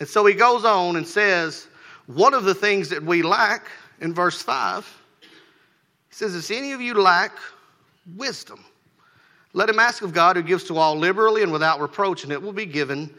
And 0.00 0.08
so 0.08 0.24
he 0.26 0.34
goes 0.34 0.64
on 0.64 0.96
and 0.96 1.06
says, 1.06 1.66
one 2.06 2.34
of 2.34 2.44
the 2.44 2.54
things 2.54 2.88
that 2.90 3.02
we 3.02 3.22
lack 3.22 3.66
in 4.00 4.14
verse 4.14 4.40
5, 4.40 4.86
he 5.20 5.26
says, 6.10 6.32
Does 6.32 6.50
any 6.50 6.72
of 6.72 6.80
you 6.80 6.94
lack 6.94 7.32
wisdom, 8.16 8.64
let 9.58 9.68
him 9.68 9.80
ask 9.80 10.04
of 10.04 10.12
God 10.12 10.36
who 10.36 10.42
gives 10.42 10.62
to 10.64 10.76
all 10.76 10.96
liberally 10.96 11.42
and 11.42 11.50
without 11.50 11.80
reproach, 11.80 12.22
and 12.22 12.32
it 12.32 12.40
will 12.40 12.52
be 12.52 12.64
given 12.64 13.12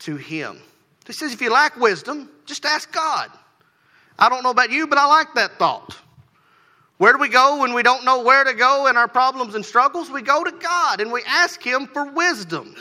to 0.00 0.16
him. 0.16 0.60
He 1.06 1.14
says, 1.14 1.32
if 1.32 1.40
you 1.40 1.50
lack 1.50 1.78
wisdom, 1.78 2.28
just 2.44 2.66
ask 2.66 2.92
God. 2.92 3.30
I 4.18 4.28
don't 4.28 4.42
know 4.42 4.50
about 4.50 4.70
you, 4.70 4.86
but 4.86 4.98
I 4.98 5.06
like 5.06 5.28
that 5.36 5.58
thought. 5.58 5.96
Where 6.98 7.14
do 7.14 7.18
we 7.18 7.30
go 7.30 7.60
when 7.60 7.72
we 7.72 7.82
don't 7.82 8.04
know 8.04 8.22
where 8.22 8.44
to 8.44 8.52
go 8.52 8.88
in 8.88 8.98
our 8.98 9.08
problems 9.08 9.54
and 9.54 9.64
struggles? 9.64 10.10
We 10.10 10.20
go 10.20 10.44
to 10.44 10.50
God 10.50 11.00
and 11.00 11.10
we 11.10 11.22
ask 11.26 11.62
Him 11.62 11.86
for 11.86 12.04
wisdom. 12.04 12.76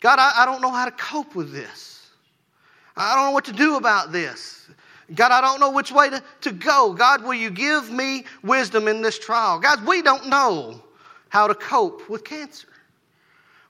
God, 0.00 0.18
I, 0.18 0.42
I 0.42 0.44
don't 0.44 0.60
know 0.60 0.70
how 0.70 0.84
to 0.84 0.90
cope 0.90 1.34
with 1.34 1.50
this. 1.50 2.10
I 2.94 3.14
don't 3.14 3.24
know 3.24 3.30
what 3.30 3.46
to 3.46 3.52
do 3.54 3.76
about 3.76 4.12
this. 4.12 4.68
God, 5.14 5.32
I 5.32 5.40
don't 5.40 5.60
know 5.60 5.70
which 5.70 5.90
way 5.90 6.10
to, 6.10 6.22
to 6.42 6.52
go. 6.52 6.92
God, 6.92 7.22
will 7.22 7.34
you 7.34 7.50
give 7.50 7.90
me 7.90 8.24
wisdom 8.42 8.88
in 8.88 9.00
this 9.00 9.18
trial? 9.18 9.58
God, 9.58 9.86
we 9.86 10.02
don't 10.02 10.28
know 10.28 10.82
how 11.30 11.46
to 11.46 11.54
cope 11.54 12.08
with 12.10 12.24
cancer. 12.24 12.68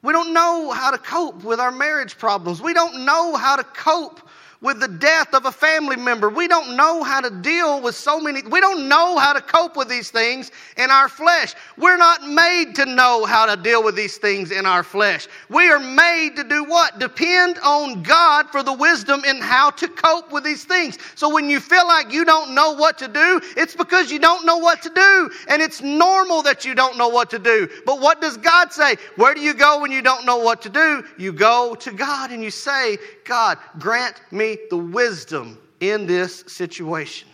We 0.03 0.13
don't 0.13 0.33
know 0.33 0.71
how 0.71 0.91
to 0.91 0.99
cope 0.99 1.43
with 1.45 1.61
our 1.61 1.71
marriage 1.71 2.19
problems. 2.19 2.61
We 2.61 2.73
don't 2.73 3.05
know 3.05 3.35
how 3.37 3.57
to 3.57 3.65
cope 3.65 4.21
with 4.61 4.81
the 4.81 4.89
death 4.89 5.35
of 5.35 5.45
a 5.45 5.53
family 5.53 5.97
member. 5.97 6.29
We 6.29 6.49
don't 6.49 6.77
know 6.77 7.03
how 7.05 7.21
to 7.21 7.31
deal 7.31 7.81
with 7.81 7.95
so 7.95 8.21
many, 8.21 8.43
we 8.43 8.61
don't 8.61 8.89
know 8.89 9.19
how 9.19 9.33
to 9.33 9.41
cope 9.41 9.77
with 9.77 9.89
these 9.89 10.11
things 10.11 10.51
in 10.77 10.91
our 10.91 11.09
flesh. 11.09 11.55
We're 11.77 11.97
not 11.97 12.27
made 12.27 12.75
to 12.77 12.87
know 12.87 13.25
how 13.25 13.47
to 13.47 13.61
deal 13.61 13.85
with 13.85 13.95
these 13.95 14.17
things 14.17 14.51
in 14.51 14.67
our 14.67 14.83
flesh. 14.83 15.29
We 15.49 15.71
are 15.71 15.79
made 15.79 16.35
to 16.37 16.45
do 16.45 16.65
what? 16.65 16.99
Depend 16.99 17.59
on 17.65 18.03
God 18.03 18.51
for 18.51 18.63
the 18.63 18.73
wisdom 18.73 19.25
in 19.25 19.41
how 19.41 19.71
to 19.71 19.89
cope 19.89 20.33
with 20.33 20.45
these 20.45 20.65
things. 20.65 20.99
So 21.15 21.33
when 21.33 21.49
you 21.49 21.61
feel 21.61 21.87
like 21.87 22.13
you 22.13 22.25
don't 22.25 22.55
know 22.55 22.73
what 22.73 22.99
to 22.99 23.09
do, 23.09 23.41
it's 23.57 23.77
because 23.77 24.11
you 24.11 24.19
don't 24.19 24.45
know 24.45 24.59
what 24.59 24.83
to 24.83 24.91
do. 24.91 25.31
And 25.49 25.63
it's 25.63 25.83
normal 25.83 26.43
that 26.43 26.65
you 26.65 26.75
don't 26.75 26.99
know 26.99 27.09
what 27.09 27.31
to 27.31 27.39
do. 27.39 27.69
But 27.87 28.01
what 28.01 28.21
does 28.21 28.37
God 28.37 28.73
say? 28.73 28.97
Where 29.17 29.35
do 29.35 29.41
you 29.41 29.55
go 29.55 29.81
when 29.81 29.93
you 29.93 30.03
don't 30.03 30.27
know 30.27 30.39
what 30.39 30.63
to 30.63 30.69
do? 30.69 31.05
You 31.17 31.33
go 31.33 31.75
to 31.77 31.93
God 31.93 32.31
and 32.31 32.43
you 32.43 32.51
say, 32.51 32.99
God, 33.25 33.59
grant 33.79 34.21
me 34.33 34.48
the 34.71 34.77
wisdom 34.77 35.59
in 35.81 36.07
this 36.07 36.45
situation. 36.47 37.29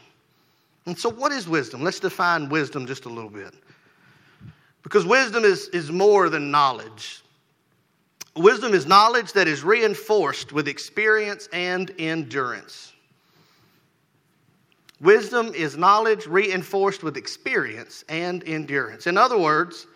And 0.87 0.99
so, 0.99 1.11
what 1.11 1.33
is 1.33 1.49
wisdom? 1.49 1.83
Let's 1.83 2.01
define 2.01 2.49
wisdom 2.49 2.87
just 2.87 3.07
a 3.07 3.09
little 3.09 3.31
bit. 3.31 3.55
Because 4.83 5.07
wisdom 5.07 5.45
is, 5.45 5.69
is 5.69 5.91
more 5.91 6.29
than 6.29 6.51
knowledge. 6.51 7.23
Wisdom 8.37 8.75
is 8.75 8.85
knowledge 8.85 9.33
that 9.33 9.49
is 9.49 9.63
reinforced 9.63 10.53
with 10.53 10.69
experience 10.69 11.49
and 11.53 11.93
endurance. 11.99 12.93
Wisdom 15.01 15.53
is 15.55 15.77
knowledge 15.77 16.27
reinforced 16.27 17.03
with 17.03 17.17
experience 17.17 18.05
and 18.09 18.43
endurance. 18.47 19.07
In 19.07 19.17
other 19.17 19.39
words, 19.39 19.87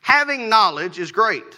having 0.00 0.48
knowledge 0.48 0.98
is 0.98 1.12
great. 1.12 1.54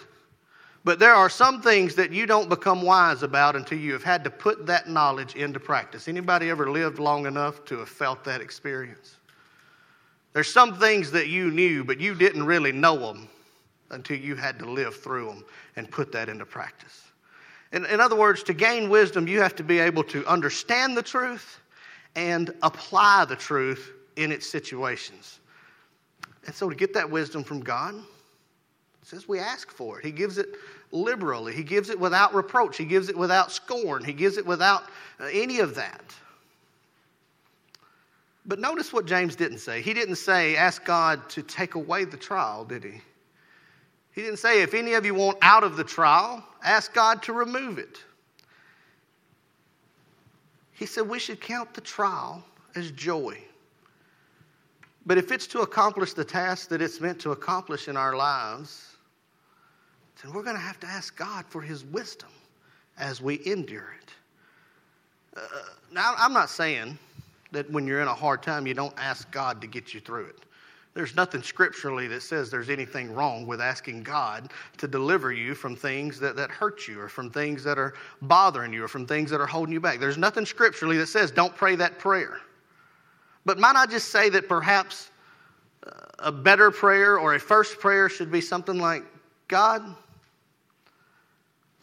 But 0.86 1.00
there 1.00 1.14
are 1.14 1.28
some 1.28 1.60
things 1.60 1.96
that 1.96 2.12
you 2.12 2.26
don't 2.26 2.48
become 2.48 2.80
wise 2.80 3.24
about 3.24 3.56
until 3.56 3.76
you 3.76 3.92
have 3.92 4.04
had 4.04 4.22
to 4.22 4.30
put 4.30 4.66
that 4.66 4.88
knowledge 4.88 5.34
into 5.34 5.58
practice. 5.58 6.06
Anybody 6.06 6.48
ever 6.48 6.70
lived 6.70 7.00
long 7.00 7.26
enough 7.26 7.64
to 7.64 7.78
have 7.78 7.88
felt 7.88 8.22
that 8.22 8.40
experience? 8.40 9.16
There's 10.32 10.46
some 10.46 10.78
things 10.78 11.10
that 11.10 11.26
you 11.26 11.50
knew, 11.50 11.82
but 11.82 11.98
you 11.98 12.14
didn't 12.14 12.46
really 12.46 12.70
know 12.70 12.96
them 12.98 13.28
until 13.90 14.16
you 14.16 14.36
had 14.36 14.60
to 14.60 14.70
live 14.70 14.94
through 14.94 15.26
them 15.26 15.44
and 15.74 15.90
put 15.90 16.12
that 16.12 16.28
into 16.28 16.46
practice. 16.46 17.02
In, 17.72 17.84
in 17.86 18.00
other 18.00 18.14
words, 18.14 18.44
to 18.44 18.54
gain 18.54 18.88
wisdom, 18.88 19.26
you 19.26 19.40
have 19.40 19.56
to 19.56 19.64
be 19.64 19.80
able 19.80 20.04
to 20.04 20.24
understand 20.26 20.96
the 20.96 21.02
truth 21.02 21.58
and 22.14 22.54
apply 22.62 23.24
the 23.24 23.34
truth 23.34 23.90
in 24.14 24.30
its 24.30 24.48
situations. 24.48 25.40
And 26.46 26.54
so, 26.54 26.70
to 26.70 26.76
get 26.76 26.94
that 26.94 27.10
wisdom 27.10 27.42
from 27.42 27.58
God, 27.58 27.96
says 29.06 29.28
we 29.28 29.38
ask 29.38 29.70
for 29.70 30.00
it. 30.00 30.04
He 30.04 30.10
gives 30.10 30.36
it 30.36 30.48
liberally. 30.90 31.54
He 31.54 31.62
gives 31.62 31.90
it 31.90 32.00
without 32.00 32.34
reproach. 32.34 32.76
He 32.76 32.84
gives 32.84 33.08
it 33.08 33.16
without 33.16 33.52
scorn. 33.52 34.02
He 34.02 34.12
gives 34.12 34.36
it 34.36 34.44
without 34.44 34.82
uh, 35.20 35.28
any 35.32 35.60
of 35.60 35.76
that. 35.76 36.12
But 38.46 38.58
notice 38.58 38.92
what 38.92 39.06
James 39.06 39.36
didn't 39.36 39.58
say. 39.58 39.80
He 39.80 39.94
didn't 39.94 40.16
say, 40.16 40.56
ask 40.56 40.84
God 40.84 41.28
to 41.30 41.44
take 41.44 41.76
away 41.76 42.04
the 42.04 42.16
trial, 42.16 42.64
did 42.64 42.82
he? 42.82 43.00
He 44.12 44.22
didn't 44.22 44.38
say, 44.38 44.62
if 44.62 44.74
any 44.74 44.94
of 44.94 45.06
you 45.06 45.14
want 45.14 45.38
out 45.40 45.62
of 45.62 45.76
the 45.76 45.84
trial, 45.84 46.44
ask 46.64 46.92
God 46.92 47.22
to 47.24 47.32
remove 47.32 47.78
it. 47.78 47.98
He 50.72 50.84
said 50.84 51.08
we 51.08 51.20
should 51.20 51.40
count 51.40 51.74
the 51.74 51.80
trial 51.80 52.44
as 52.74 52.90
joy. 52.90 53.38
But 55.06 55.16
if 55.16 55.30
it's 55.30 55.46
to 55.48 55.60
accomplish 55.60 56.12
the 56.12 56.24
task 56.24 56.68
that 56.70 56.82
it's 56.82 57.00
meant 57.00 57.20
to 57.20 57.30
accomplish 57.30 57.86
in 57.86 57.96
our 57.96 58.16
lives, 58.16 58.85
then 60.26 60.34
we're 60.34 60.42
going 60.42 60.56
to 60.56 60.62
have 60.62 60.80
to 60.80 60.88
ask 60.88 61.16
God 61.16 61.44
for 61.46 61.62
His 61.62 61.84
wisdom 61.84 62.30
as 62.98 63.22
we 63.22 63.40
endure 63.46 63.94
it. 64.02 64.10
Uh, 65.36 65.40
now, 65.92 66.14
I'm 66.18 66.32
not 66.32 66.50
saying 66.50 66.98
that 67.52 67.70
when 67.70 67.86
you're 67.86 68.00
in 68.00 68.08
a 68.08 68.14
hard 68.14 68.42
time, 68.42 68.66
you 68.66 68.74
don't 68.74 68.94
ask 68.96 69.30
God 69.30 69.60
to 69.60 69.68
get 69.68 69.94
you 69.94 70.00
through 70.00 70.26
it. 70.26 70.40
There's 70.94 71.14
nothing 71.14 71.42
scripturally 71.42 72.08
that 72.08 72.22
says 72.22 72.50
there's 72.50 72.70
anything 72.70 73.14
wrong 73.14 73.46
with 73.46 73.60
asking 73.60 74.02
God 74.02 74.50
to 74.78 74.88
deliver 74.88 75.32
you 75.32 75.54
from 75.54 75.76
things 75.76 76.18
that, 76.18 76.34
that 76.36 76.50
hurt 76.50 76.88
you 76.88 77.00
or 77.00 77.08
from 77.08 77.30
things 77.30 77.62
that 77.62 77.78
are 77.78 77.94
bothering 78.22 78.72
you 78.72 78.82
or 78.82 78.88
from 78.88 79.06
things 79.06 79.30
that 79.30 79.40
are 79.40 79.46
holding 79.46 79.74
you 79.74 79.80
back. 79.80 80.00
There's 80.00 80.18
nothing 80.18 80.44
scripturally 80.44 80.96
that 80.96 81.06
says 81.06 81.30
don't 81.30 81.54
pray 81.54 81.76
that 81.76 82.00
prayer. 82.00 82.38
But 83.44 83.58
might 83.58 83.76
I 83.76 83.86
just 83.86 84.08
say 84.08 84.28
that 84.30 84.48
perhaps 84.48 85.10
a 86.18 86.32
better 86.32 86.72
prayer 86.72 87.16
or 87.18 87.34
a 87.34 87.38
first 87.38 87.78
prayer 87.78 88.08
should 88.08 88.32
be 88.32 88.40
something 88.40 88.78
like 88.78 89.04
God, 89.48 89.94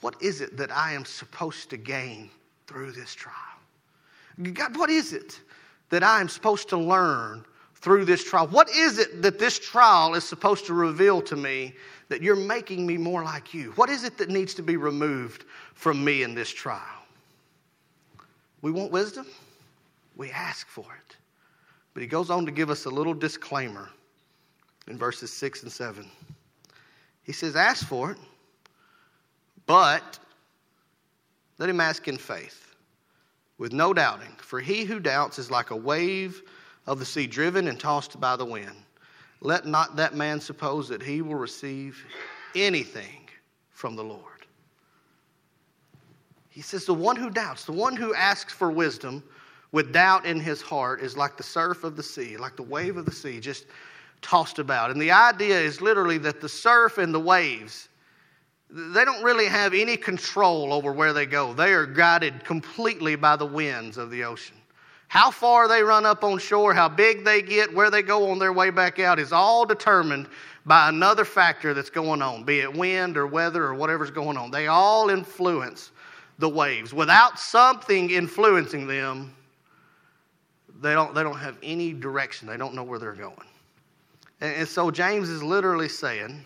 what 0.04 0.22
is 0.22 0.42
it 0.42 0.58
that 0.58 0.70
I 0.70 0.92
am 0.92 1.06
supposed 1.06 1.70
to 1.70 1.78
gain 1.78 2.30
through 2.68 2.92
this 2.92 3.16
trial? 3.16 3.36
God, 4.54 4.76
what 4.76 4.90
is 4.90 5.14
it 5.14 5.40
that 5.90 6.04
I 6.04 6.20
am 6.20 6.28
supposed 6.28 6.68
to 6.70 6.78
learn 6.78 7.46
through 7.76 8.04
this 8.04 8.24
trial? 8.24 8.48
What 8.48 8.70
is 8.70 9.00
it 9.00 9.22
that 9.22 9.40
this 9.40 9.58
trial 9.58 10.14
is 10.16 10.24
supposed 10.24 10.66
to 10.66 10.74
reveal 10.74 11.22
to 11.22 11.38
me 11.38 11.74
that 12.10 12.22
you're 12.22 12.36
making 12.36 12.86
me 12.86 12.98
more 12.98 13.24
like 13.24 13.54
you? 13.54 13.72
What 13.76 13.90
is 13.90 14.04
it 14.04 14.18
that 14.18 14.30
needs 14.30 14.54
to 14.56 14.62
be 14.62 14.76
removed 14.76 15.46
from 15.74 16.04
me 16.04 16.24
in 16.24 16.36
this 16.36 16.50
trial? 16.50 16.82
We 18.62 18.72
want 18.72 18.92
wisdom, 18.92 19.26
we 20.18 20.32
ask 20.32 20.68
for 20.68 20.86
it. 21.00 21.16
But 21.94 22.02
he 22.02 22.08
goes 22.08 22.30
on 22.30 22.46
to 22.46 22.52
give 22.52 22.70
us 22.70 22.86
a 22.86 22.90
little 22.90 23.14
disclaimer 23.14 23.90
in 24.88 24.98
verses 24.98 25.32
6 25.32 25.64
and 25.64 25.72
7. 25.72 26.06
He 27.24 27.32
says, 27.32 27.56
Ask 27.56 27.88
for 27.88 28.12
it, 28.12 28.18
but 29.66 30.20
let 31.58 31.70
him 31.70 31.80
ask 31.80 32.08
in 32.08 32.18
faith, 32.18 32.76
with 33.58 33.72
no 33.72 33.94
doubting. 33.94 34.36
For 34.38 34.60
he 34.60 34.84
who 34.84 35.00
doubts 35.00 35.40
is 35.40 35.52
like 35.52 35.72
a 35.72 35.76
wave 35.76 36.42
of 36.88 37.00
the 37.00 37.06
sea, 37.06 37.28
driven 37.28 37.68
and 37.68 37.80
tossed 37.80 38.20
by 38.20 38.36
the 38.36 38.46
wind. 38.46 38.76
Let 39.42 39.66
not 39.66 39.96
that 39.96 40.16
man 40.16 40.40
suppose 40.40 40.88
that 40.90 41.02
he 41.02 41.22
will 41.22 41.36
receive 41.36 42.04
anything 42.56 43.30
from 43.70 43.96
the 43.96 44.04
Lord. 44.04 44.34
He 46.50 46.62
says, 46.62 46.86
The 46.86 46.94
one 46.94 47.16
who 47.16 47.30
doubts, 47.30 47.66
the 47.66 47.72
one 47.72 47.96
who 47.96 48.14
asks 48.14 48.54
for 48.54 48.72
wisdom 48.72 49.24
with 49.72 49.92
doubt 49.92 50.26
in 50.26 50.40
his 50.40 50.62
heart, 50.62 51.02
is 51.02 51.18
like 51.18 51.36
the 51.36 51.44
surf 51.44 51.84
of 51.84 51.96
the 51.96 52.04
sea, 52.04 52.38
like 52.38 52.56
the 52.56 52.64
wave 52.64 52.96
of 52.96 53.06
the 53.06 53.12
sea, 53.12 53.40
just 53.40 53.66
tossed 54.22 54.60
about. 54.60 54.92
And 54.92 55.02
the 55.02 55.12
idea 55.12 55.60
is 55.60 55.82
literally 55.82 56.18
that 56.20 56.42
the 56.42 56.50
surf 56.50 56.98
and 56.98 57.14
the 57.14 57.20
waves, 57.20 57.90
they 58.74 59.06
don't 59.06 59.24
really 59.24 59.46
have 59.46 59.76
any 59.76 59.96
control 59.96 60.74
over 60.74 60.92
where 60.92 61.14
they 61.14 61.28
go. 61.28 61.54
They 61.54 61.74
are 61.74 61.86
guided 61.86 62.44
completely 62.44 63.16
by 63.16 63.36
the 63.36 63.46
winds 63.46 63.98
of 63.98 64.10
the 64.10 64.24
ocean. 64.24 64.56
How 65.10 65.30
far 65.30 65.68
they 65.68 65.84
run 65.84 66.08
up 66.08 66.24
on 66.24 66.40
shore, 66.40 66.74
how 66.74 66.90
big 66.90 67.24
they 67.24 67.44
get, 67.44 67.72
where 67.72 67.92
they 67.92 68.02
go 68.02 68.32
on 68.32 68.40
their 68.40 68.52
way 68.52 68.72
back 68.72 68.98
out 68.98 69.20
is 69.20 69.32
all 69.32 69.64
determined 69.64 70.28
by 70.66 70.90
another 70.90 71.24
factor 71.24 71.76
that's 71.76 71.92
going 71.92 72.24
on, 72.24 72.46
be 72.46 72.62
it 72.62 72.74
wind 72.74 73.16
or 73.16 73.28
weather 73.28 73.64
or 73.64 73.76
whatever's 73.76 74.10
going 74.10 74.38
on. 74.38 74.50
They 74.50 74.66
all 74.66 75.12
influence 75.12 75.92
the 76.40 76.50
waves. 76.50 76.96
Without 76.96 77.38
something 77.38 78.10
influencing 78.10 78.88
them, 78.88 79.36
they 80.82 80.94
don't, 80.94 81.14
they 81.14 81.22
don't 81.22 81.38
have 81.38 81.58
any 81.62 81.94
direction. 81.94 82.48
They 82.48 82.58
don't 82.58 82.74
know 82.74 82.84
where 82.84 82.98
they're 82.98 83.14
going. 83.14 83.38
And, 84.42 84.56
and 84.56 84.68
so 84.68 84.90
James 84.90 85.30
is 85.30 85.44
literally 85.44 85.90
saying 85.90 86.44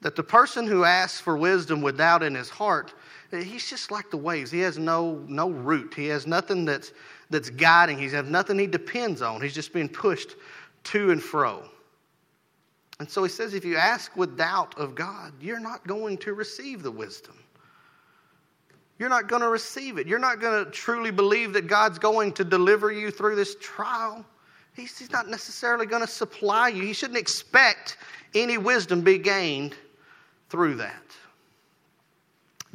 that 0.00 0.16
the 0.16 0.22
person 0.22 0.66
who 0.66 0.84
asks 0.84 1.20
for 1.20 1.36
wisdom 1.36 1.82
with 1.82 1.98
doubt 1.98 2.22
in 2.22 2.34
his 2.34 2.48
heart, 2.48 2.94
eh, 3.32 3.42
he's 3.42 3.68
just 3.68 3.90
like 3.90 4.10
the 4.10 4.16
waves. 4.16 4.50
He 4.50 4.60
has 4.60 4.78
no, 4.78 5.24
no 5.28 5.50
root. 5.50 5.94
He 5.94 6.06
has 6.06 6.26
nothing 6.26 6.64
that's 6.64 6.92
that's 7.30 7.50
guiding. 7.50 7.98
He's 7.98 8.12
have 8.12 8.30
nothing 8.30 8.58
he 8.58 8.66
depends 8.66 9.22
on. 9.22 9.42
He's 9.42 9.54
just 9.54 9.72
being 9.72 9.88
pushed 9.88 10.36
to 10.84 11.10
and 11.10 11.22
fro. 11.22 11.62
And 13.00 13.08
so 13.08 13.22
he 13.22 13.28
says, 13.28 13.54
if 13.54 13.64
you 13.64 13.76
ask 13.76 14.16
with 14.16 14.36
doubt 14.36 14.76
of 14.78 14.94
God, 14.94 15.32
you're 15.40 15.60
not 15.60 15.86
going 15.86 16.18
to 16.18 16.34
receive 16.34 16.82
the 16.82 16.90
wisdom. 16.90 17.34
You're 18.98 19.08
not 19.08 19.28
going 19.28 19.42
to 19.42 19.48
receive 19.48 19.98
it. 19.98 20.08
You're 20.08 20.18
not 20.18 20.40
going 20.40 20.64
to 20.64 20.70
truly 20.70 21.12
believe 21.12 21.52
that 21.52 21.68
God's 21.68 21.98
going 21.98 22.32
to 22.32 22.44
deliver 22.44 22.90
you 22.90 23.12
through 23.12 23.36
this 23.36 23.54
trial. 23.60 24.24
He's, 24.74 24.98
he's 24.98 25.12
not 25.12 25.28
necessarily 25.28 25.86
going 25.86 26.02
to 26.02 26.08
supply 26.08 26.68
you. 26.68 26.82
You 26.82 26.94
shouldn't 26.94 27.18
expect 27.18 27.98
any 28.34 28.58
wisdom 28.58 29.02
be 29.02 29.18
gained 29.18 29.76
through 30.48 30.76
that. 30.76 31.02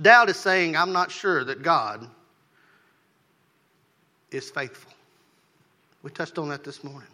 Doubt 0.01 0.29
is 0.29 0.37
saying, 0.37 0.75
I'm 0.75 0.91
not 0.91 1.11
sure 1.11 1.43
that 1.43 1.61
God 1.61 2.07
is 4.31 4.49
faithful. 4.49 4.91
We 6.01 6.11
touched 6.11 6.37
on 6.37 6.49
that 6.49 6.63
this 6.63 6.83
morning. 6.83 7.07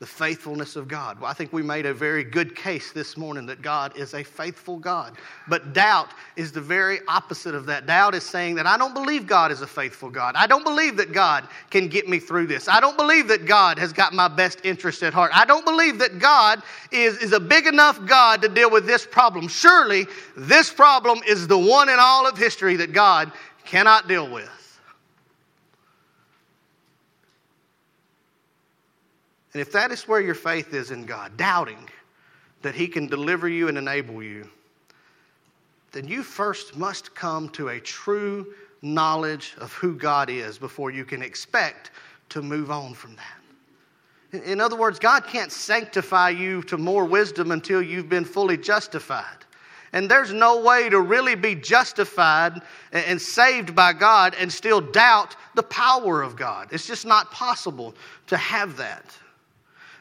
The 0.00 0.06
faithfulness 0.06 0.74
of 0.74 0.88
God. 0.88 1.20
Well, 1.20 1.30
I 1.30 1.34
think 1.34 1.52
we 1.52 1.62
made 1.62 1.86
a 1.86 1.94
very 1.94 2.24
good 2.24 2.56
case 2.56 2.90
this 2.90 3.16
morning 3.16 3.46
that 3.46 3.62
God 3.62 3.96
is 3.96 4.12
a 4.14 4.24
faithful 4.24 4.76
God. 4.76 5.16
But 5.48 5.72
doubt 5.72 6.08
is 6.34 6.50
the 6.50 6.60
very 6.60 6.98
opposite 7.06 7.54
of 7.54 7.64
that. 7.66 7.86
Doubt 7.86 8.14
is 8.16 8.24
saying 8.24 8.56
that 8.56 8.66
I 8.66 8.76
don't 8.76 8.92
believe 8.92 9.24
God 9.24 9.52
is 9.52 9.62
a 9.62 9.68
faithful 9.68 10.10
God. 10.10 10.34
I 10.36 10.48
don't 10.48 10.64
believe 10.64 10.96
that 10.96 11.12
God 11.12 11.46
can 11.70 11.86
get 11.86 12.08
me 12.08 12.18
through 12.18 12.48
this. 12.48 12.66
I 12.68 12.80
don't 12.80 12.96
believe 12.96 13.28
that 13.28 13.46
God 13.46 13.78
has 13.78 13.92
got 13.92 14.12
my 14.12 14.26
best 14.26 14.58
interest 14.64 15.02
at 15.04 15.14
heart. 15.14 15.30
I 15.32 15.44
don't 15.44 15.64
believe 15.64 15.98
that 16.00 16.18
God 16.18 16.60
is, 16.90 17.16
is 17.18 17.32
a 17.32 17.40
big 17.40 17.68
enough 17.68 18.04
God 18.04 18.42
to 18.42 18.48
deal 18.48 18.70
with 18.72 18.86
this 18.86 19.06
problem. 19.06 19.46
Surely, 19.46 20.06
this 20.36 20.72
problem 20.72 21.20
is 21.26 21.46
the 21.46 21.58
one 21.58 21.88
in 21.88 21.96
all 22.00 22.26
of 22.26 22.36
history 22.36 22.74
that 22.76 22.92
God 22.92 23.30
cannot 23.64 24.08
deal 24.08 24.28
with. 24.28 24.63
And 29.54 29.60
if 29.60 29.72
that 29.72 29.92
is 29.92 30.06
where 30.08 30.20
your 30.20 30.34
faith 30.34 30.74
is 30.74 30.90
in 30.90 31.04
God, 31.06 31.36
doubting 31.36 31.88
that 32.62 32.74
He 32.74 32.88
can 32.88 33.06
deliver 33.06 33.48
you 33.48 33.68
and 33.68 33.78
enable 33.78 34.22
you, 34.22 34.50
then 35.92 36.08
you 36.08 36.24
first 36.24 36.76
must 36.76 37.14
come 37.14 37.48
to 37.50 37.68
a 37.68 37.78
true 37.78 38.52
knowledge 38.82 39.54
of 39.58 39.72
who 39.74 39.94
God 39.94 40.28
is 40.28 40.58
before 40.58 40.90
you 40.90 41.04
can 41.04 41.22
expect 41.22 41.92
to 42.30 42.42
move 42.42 42.70
on 42.70 42.94
from 42.94 43.16
that. 43.16 44.42
In 44.44 44.60
other 44.60 44.76
words, 44.76 44.98
God 44.98 45.24
can't 45.26 45.52
sanctify 45.52 46.30
you 46.30 46.62
to 46.64 46.76
more 46.76 47.04
wisdom 47.04 47.52
until 47.52 47.80
you've 47.80 48.08
been 48.08 48.24
fully 48.24 48.56
justified. 48.56 49.36
And 49.92 50.10
there's 50.10 50.32
no 50.32 50.60
way 50.60 50.88
to 50.88 51.00
really 51.00 51.36
be 51.36 51.54
justified 51.54 52.60
and 52.90 53.22
saved 53.22 53.76
by 53.76 53.92
God 53.92 54.34
and 54.36 54.52
still 54.52 54.80
doubt 54.80 55.36
the 55.54 55.62
power 55.62 56.20
of 56.20 56.34
God. 56.34 56.68
It's 56.72 56.88
just 56.88 57.06
not 57.06 57.30
possible 57.30 57.94
to 58.26 58.36
have 58.36 58.76
that. 58.78 59.16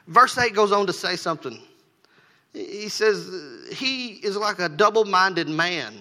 Verse 0.07 0.37
8 0.37 0.53
goes 0.53 0.71
on 0.71 0.85
to 0.87 0.93
say 0.93 1.15
something. 1.15 1.59
He 2.53 2.89
says, 2.89 3.29
He 3.73 4.13
is 4.23 4.37
like 4.37 4.59
a 4.59 4.69
double 4.69 5.05
minded 5.05 5.47
man, 5.47 5.95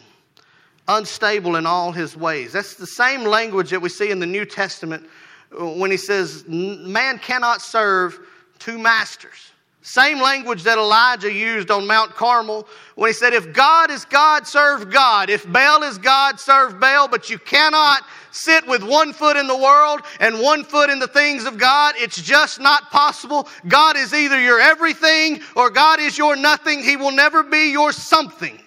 unstable 0.89 1.57
in 1.57 1.67
all 1.67 1.93
his 1.93 2.17
ways. 2.17 2.53
That's 2.53 2.75
the 2.75 2.87
same 2.87 3.25
language 3.25 3.71
that 3.71 3.81
we 3.81 3.89
see 3.89 4.11
in 4.11 4.19
the 4.19 4.27
New 4.27 4.45
Testament 4.45 5.09
when 5.53 5.91
he 5.91 5.97
says, 5.97 6.45
Man 6.49 7.19
cannot 7.19 7.63
serve 7.63 8.19
two 8.59 8.79
masters. 8.79 9.52
Same 9.85 10.21
language 10.21 10.63
that 10.63 10.79
Elijah 10.79 11.33
used 11.33 11.69
on 11.69 11.89
Mount 11.89 12.15
Carmel 12.15 12.69
when 12.95 13.09
he 13.09 13.13
said, 13.13 13.33
If 13.33 13.53
God 13.53 13.91
is 13.91 14.05
God, 14.05 14.47
serve 14.47 14.91
God. 14.91 15.29
If 15.29 15.51
Baal 15.51 15.83
is 15.83 15.99
God, 15.99 16.39
serve 16.39 16.79
Baal. 16.79 17.09
But 17.09 17.29
you 17.29 17.39
cannot 17.39 18.03
sit 18.31 18.65
with 18.69 18.85
one 18.85 19.13
foot 19.13 19.37
in 19.37 19.49
the 19.49 19.57
world 19.57 20.03
and 20.21 20.41
one 20.41 20.63
foot 20.63 20.89
in 20.89 21.01
the 21.01 21.09
things 21.09 21.47
of 21.47 21.59
God. 21.59 21.95
It's 21.99 22.23
just 22.23 22.61
not 22.61 22.93
possible. 22.93 23.49
God 23.67 23.97
is 23.97 24.15
either 24.15 24.41
your 24.41 24.61
everything 24.61 25.41
or 25.57 25.69
God 25.69 25.99
is 25.99 26.17
your 26.17 26.37
nothing. 26.37 26.85
He 26.85 26.97
will 26.97 27.11
never 27.11 27.43
be 27.43 27.73
your 27.73 27.91
something. 27.91 28.61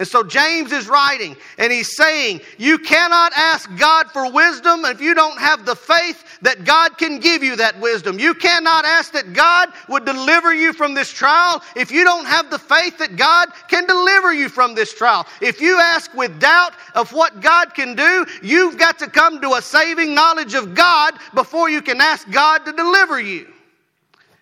And 0.00 0.08
so 0.08 0.22
James 0.22 0.72
is 0.72 0.88
writing 0.88 1.36
and 1.58 1.70
he's 1.70 1.94
saying, 1.94 2.40
You 2.56 2.78
cannot 2.78 3.32
ask 3.36 3.68
God 3.76 4.10
for 4.10 4.32
wisdom 4.32 4.86
if 4.86 4.98
you 4.98 5.12
don't 5.12 5.38
have 5.38 5.66
the 5.66 5.76
faith 5.76 6.24
that 6.40 6.64
God 6.64 6.96
can 6.96 7.20
give 7.20 7.42
you 7.42 7.54
that 7.56 7.78
wisdom. 7.80 8.18
You 8.18 8.32
cannot 8.32 8.86
ask 8.86 9.12
that 9.12 9.34
God 9.34 9.68
would 9.90 10.06
deliver 10.06 10.54
you 10.54 10.72
from 10.72 10.94
this 10.94 11.10
trial 11.10 11.62
if 11.76 11.92
you 11.92 12.02
don't 12.02 12.24
have 12.24 12.48
the 12.48 12.58
faith 12.58 12.96
that 12.96 13.16
God 13.16 13.50
can 13.68 13.86
deliver 13.86 14.32
you 14.32 14.48
from 14.48 14.74
this 14.74 14.94
trial. 14.94 15.26
If 15.42 15.60
you 15.60 15.78
ask 15.78 16.14
with 16.14 16.40
doubt 16.40 16.72
of 16.94 17.12
what 17.12 17.42
God 17.42 17.74
can 17.74 17.94
do, 17.94 18.24
you've 18.42 18.78
got 18.78 18.98
to 19.00 19.06
come 19.06 19.38
to 19.42 19.52
a 19.52 19.60
saving 19.60 20.14
knowledge 20.14 20.54
of 20.54 20.74
God 20.74 21.12
before 21.34 21.68
you 21.68 21.82
can 21.82 22.00
ask 22.00 22.30
God 22.30 22.64
to 22.64 22.72
deliver 22.72 23.20
you. 23.20 23.52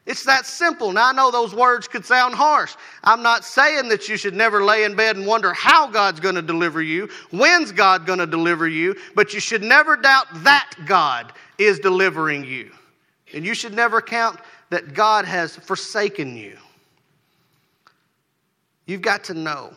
It's 0.08 0.24
that 0.24 0.46
simple. 0.46 0.90
Now, 0.90 1.10
I 1.10 1.12
know 1.12 1.30
those 1.30 1.54
words 1.54 1.86
could 1.86 2.02
sound 2.02 2.34
harsh. 2.34 2.74
I'm 3.04 3.22
not 3.22 3.44
saying 3.44 3.90
that 3.90 4.08
you 4.08 4.16
should 4.16 4.34
never 4.34 4.64
lay 4.64 4.84
in 4.84 4.96
bed 4.96 5.16
and 5.16 5.26
wonder 5.26 5.52
how 5.52 5.86
God's 5.86 6.18
going 6.18 6.34
to 6.34 6.40
deliver 6.40 6.80
you, 6.80 7.10
when's 7.30 7.72
God 7.72 8.06
going 8.06 8.18
to 8.18 8.26
deliver 8.26 8.66
you, 8.66 8.96
but 9.14 9.34
you 9.34 9.38
should 9.38 9.62
never 9.62 9.98
doubt 9.98 10.26
that 10.44 10.72
God 10.86 11.34
is 11.58 11.78
delivering 11.78 12.42
you. 12.42 12.70
And 13.34 13.44
you 13.44 13.52
should 13.52 13.74
never 13.74 14.00
count 14.00 14.40
that 14.70 14.94
God 14.94 15.26
has 15.26 15.54
forsaken 15.56 16.38
you, 16.38 16.56
you've 18.86 19.02
got 19.02 19.24
to 19.24 19.34
know 19.34 19.74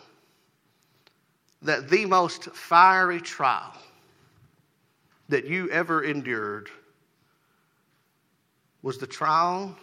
that 1.61 1.89
the 1.89 2.05
most 2.05 2.45
fiery 2.51 3.19
trial 3.19 3.75
that 5.27 5.45
you 5.45 5.69
ever 5.71 6.03
endured 6.03 6.69
was 8.81 8.97
the 8.97 9.07
trial 9.07 9.75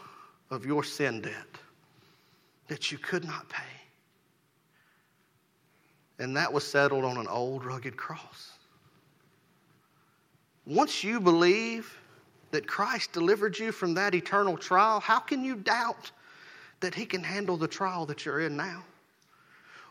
of 0.51 0.65
your 0.65 0.83
sin 0.83 1.21
debt 1.21 1.59
that 2.69 2.91
you 2.93 2.99
could 2.99 3.25
not 3.25 3.49
pay. 3.49 3.63
And 6.19 6.37
that 6.37 6.53
was 6.53 6.67
settled 6.67 7.05
on 7.05 7.17
an 7.17 7.29
old 7.29 7.65
rugged 7.65 7.97
cross. 7.97 8.53
Once 10.67 11.03
you 11.03 11.21
believe 11.21 11.97
that 12.51 12.67
Christ 12.67 13.13
delivered 13.13 13.59
you 13.59 13.73
from 13.73 13.95
that 13.95 14.15
eternal 14.15 14.57
trial, 14.57 15.01
how 15.01 15.19
can 15.19 15.45
you 15.45 15.57
doubt 15.57 16.11
that 16.81 16.95
He 16.95 17.07
can 17.07 17.23
handle 17.23 17.57
the 17.57 17.69
trial 17.69 18.07
that 18.07 18.25
you're 18.25 18.41
in 18.41 18.57
now? 18.57 18.83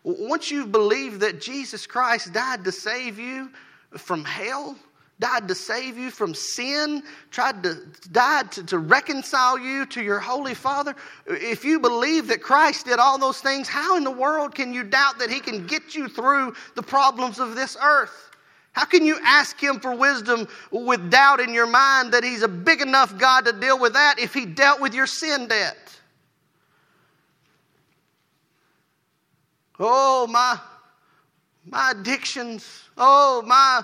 Once 0.04 0.52
you 0.52 0.66
believe 0.66 1.20
that 1.20 1.42
Jesus 1.42 1.86
Christ 1.88 2.32
died 2.34 2.64
to 2.64 2.72
save 2.72 3.20
you 3.20 3.52
from 3.92 4.24
hell, 4.24 4.78
died 5.20 5.48
to 5.48 5.56
save 5.56 5.98
you 5.98 6.12
from 6.12 6.34
sin, 6.36 7.02
tried 7.32 7.64
to 7.64 7.76
died 8.12 8.52
to, 8.52 8.64
to 8.64 8.78
reconcile 8.78 9.58
you 9.58 9.86
to 9.88 10.02
your 10.02 10.20
holy 10.20 10.54
Father. 10.54 10.96
If 11.26 11.66
you 11.66 11.80
believe 11.80 12.28
that 12.28 12.42
Christ 12.42 12.86
did 12.86 13.00
all 13.00 13.18
those 13.18 13.42
things, 13.42 13.68
how 13.68 13.98
in 13.98 14.04
the 14.04 14.12
world 14.12 14.54
can 14.54 14.74
you 14.74 14.84
doubt 14.84 15.20
that 15.20 15.32
He 15.32 15.40
can 15.40 15.66
get 15.66 15.96
you 15.96 16.08
through 16.08 16.54
the 16.76 16.84
problems 16.84 17.40
of 17.40 17.56
this 17.56 17.76
earth? 17.82 18.32
How 18.74 18.86
can 18.86 19.04
you 19.04 19.18
ask 19.26 19.60
Him 19.60 19.80
for 19.80 19.96
wisdom 19.96 20.48
with 20.70 21.10
doubt 21.10 21.40
in 21.40 21.52
your 21.52 21.66
mind 21.66 22.14
that 22.14 22.24
He's 22.24 22.44
a 22.44 22.48
big 22.48 22.82
enough 22.82 23.18
God 23.18 23.46
to 23.46 23.54
deal 23.54 23.80
with 23.80 23.94
that 23.94 24.20
if 24.20 24.36
He 24.36 24.46
dealt 24.46 24.80
with 24.80 24.94
your 24.94 25.08
sin 25.08 25.48
debt? 25.48 25.78
Oh, 29.80 30.28
my, 30.28 30.60
my 31.66 31.92
addictions. 31.92 32.84
Oh, 32.98 33.44
my 33.46 33.84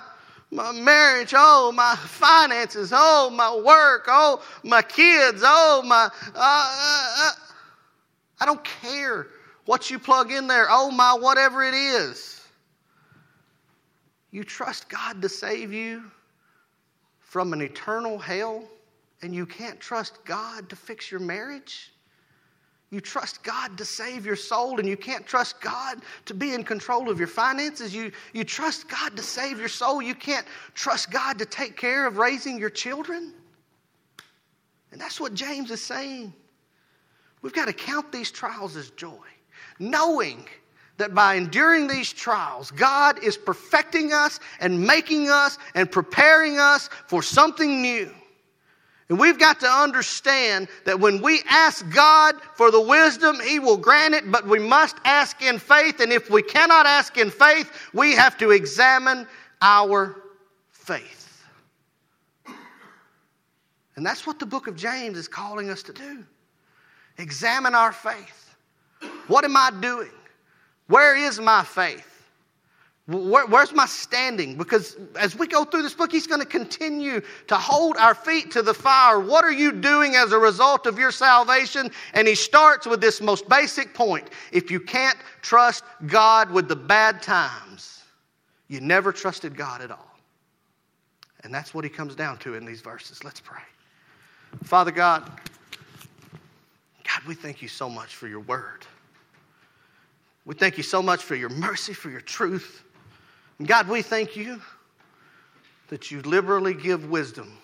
my 0.54 0.72
marriage, 0.72 1.34
oh, 1.36 1.72
my 1.72 1.96
finances, 1.96 2.92
oh, 2.94 3.30
my 3.34 3.56
work, 3.56 4.06
oh, 4.08 4.44
my 4.64 4.82
kids, 4.82 5.42
oh, 5.44 5.82
my. 5.86 6.10
Uh, 6.36 6.38
uh, 6.38 7.16
uh. 7.18 7.32
I 8.40 8.46
don't 8.46 8.64
care 8.64 9.28
what 9.66 9.90
you 9.90 9.98
plug 9.98 10.32
in 10.32 10.48
there, 10.48 10.68
oh, 10.70 10.92
my, 10.92 11.14
whatever 11.14 11.64
it 11.64 11.74
is. 11.74 12.42
You 14.32 14.44
trust 14.44 14.90
God 14.90 15.22
to 15.22 15.30
save 15.30 15.72
you 15.72 16.04
from 17.20 17.54
an 17.54 17.62
eternal 17.62 18.18
hell, 18.18 18.64
and 19.22 19.34
you 19.34 19.46
can't 19.46 19.80
trust 19.80 20.24
God 20.26 20.70
to 20.70 20.76
fix 20.76 21.10
your 21.10 21.20
marriage? 21.20 21.93
You 22.94 23.02
trust 23.02 23.42
God 23.42 23.76
to 23.80 23.86
save 23.86 24.24
your 24.24 24.36
soul, 24.36 24.78
and 24.78 24.88
you 24.88 24.96
can't 24.96 25.26
trust 25.26 25.60
God 25.60 26.04
to 26.26 26.36
be 26.36 26.54
in 26.54 26.64
control 26.64 27.10
of 27.10 27.18
your 27.18 27.28
finances. 27.28 27.92
You, 27.92 28.12
you 28.34 28.44
trust 28.44 28.88
God 28.88 29.18
to 29.18 29.24
save 29.24 29.58
your 29.58 29.68
soul. 29.68 30.00
You 30.00 30.14
can't 30.14 30.46
trust 30.76 31.10
God 31.10 31.40
to 31.40 31.46
take 31.48 31.76
care 31.76 32.06
of 32.06 32.20
raising 32.20 32.60
your 32.60 32.70
children. 32.70 33.34
And 34.92 35.02
that's 35.02 35.20
what 35.20 35.34
James 35.34 35.72
is 35.72 35.82
saying. 35.82 36.32
We've 37.42 37.52
got 37.52 37.66
to 37.66 37.74
count 37.74 38.12
these 38.12 38.30
trials 38.30 38.78
as 38.78 38.92
joy, 38.92 39.26
knowing 39.80 40.46
that 40.98 41.16
by 41.16 41.34
enduring 41.34 41.88
these 41.88 42.14
trials, 42.14 42.70
God 42.70 43.24
is 43.24 43.38
perfecting 43.38 44.14
us 44.14 44.40
and 44.60 44.80
making 44.80 45.30
us 45.30 45.58
and 45.74 45.92
preparing 45.92 46.60
us 46.60 46.92
for 47.08 47.24
something 47.24 47.82
new. 47.82 48.14
And 49.10 49.20
we've 49.20 49.38
got 49.38 49.60
to 49.60 49.68
understand 49.68 50.70
that 50.86 51.00
when 51.00 51.22
we 51.22 51.42
ask 51.50 51.88
God 51.90 52.36
for 52.56 52.72
the 52.72 52.82
wisdom, 52.82 53.40
He 53.42 53.60
will 53.60 53.78
grant 53.78 54.14
it, 54.14 54.32
but 54.32 54.48
we 54.48 54.60
must 54.60 54.96
ask 55.04 55.42
in 55.42 55.60
faith. 55.60 56.00
And 56.00 56.12
if 56.12 56.30
we 56.30 56.42
cannot 56.42 56.86
ask 56.86 57.18
in 57.18 57.30
faith, 57.30 57.70
we 57.94 58.14
have 58.14 58.38
to 58.38 58.52
examine 58.52 59.28
our 59.62 60.22
faith. 60.72 61.46
And 63.96 64.06
that's 64.06 64.26
what 64.26 64.40
the 64.40 64.46
book 64.46 64.68
of 64.68 64.76
James 64.76 65.18
is 65.18 65.28
calling 65.28 65.70
us 65.70 65.84
to 65.84 65.94
do 65.94 66.24
examine 67.18 67.76
our 67.76 67.92
faith. 67.92 68.56
What 69.28 69.46
am 69.46 69.56
I 69.56 69.72
doing? 69.80 70.10
Where 70.88 71.16
is 71.16 71.40
my 71.40 71.64
faith? 71.64 72.13
Where, 73.06 73.46
where's 73.48 73.74
my 73.74 73.86
standing? 73.86 74.56
Because 74.58 74.96
as 75.20 75.36
we 75.36 75.46
go 75.46 75.66
through 75.66 75.82
this 75.82 75.94
book, 75.94 76.10
he's 76.10 76.26
going 76.26 76.40
to 76.40 76.48
continue 76.48 77.22
to 77.48 77.56
hold 77.56 77.98
our 77.98 78.16
feet 78.16 78.50
to 78.52 78.62
the 78.62 78.74
fire. 78.74 79.20
What 79.20 79.44
are 79.44 79.52
you 79.52 79.74
doing 79.74 80.16
as 80.16 80.32
a 80.32 80.40
result 80.40 80.86
of 80.86 80.98
your 80.98 81.12
salvation? 81.12 81.92
And 82.14 82.26
he 82.26 82.36
starts 82.36 82.88
with 82.88 83.02
this 83.02 83.20
most 83.20 83.50
basic 83.50 83.94
point. 83.94 84.30
If 84.54 84.72
you 84.72 84.80
can't 84.80 85.18
trust 85.42 85.84
God 86.08 86.50
with 86.50 86.70
the 86.70 86.78
bad 86.78 87.22
times, 87.22 88.04
you 88.70 88.80
never 88.80 89.12
trusted 89.12 89.58
God 89.58 89.82
at 89.82 89.92
all. 89.92 90.18
And 91.44 91.54
that's 91.54 91.74
what 91.74 91.84
he 91.84 91.90
comes 91.90 92.16
down 92.16 92.38
to 92.38 92.56
in 92.56 92.64
these 92.64 92.80
verses. 92.80 93.22
Let's 93.26 93.42
pray. 93.42 93.60
Father 94.64 94.92
God, 94.92 95.30
God, 97.04 97.28
we 97.28 97.36
thank 97.36 97.62
you 97.62 97.68
so 97.68 97.90
much 97.90 98.16
for 98.16 98.30
your 98.30 98.40
word. 98.40 98.86
We 100.46 100.56
thank 100.56 100.78
you 100.78 100.84
so 100.84 101.02
much 101.02 101.22
for 101.22 101.36
your 101.36 101.50
mercy, 101.50 101.94
for 101.94 102.10
your 102.10 102.22
truth. 102.22 102.84
God, 103.62 103.88
we 103.88 104.02
thank 104.02 104.36
you 104.36 104.60
that 105.90 106.12
you 106.12 106.22
liberally 106.22 106.74
give 106.74 107.10
wisdom 107.10 107.58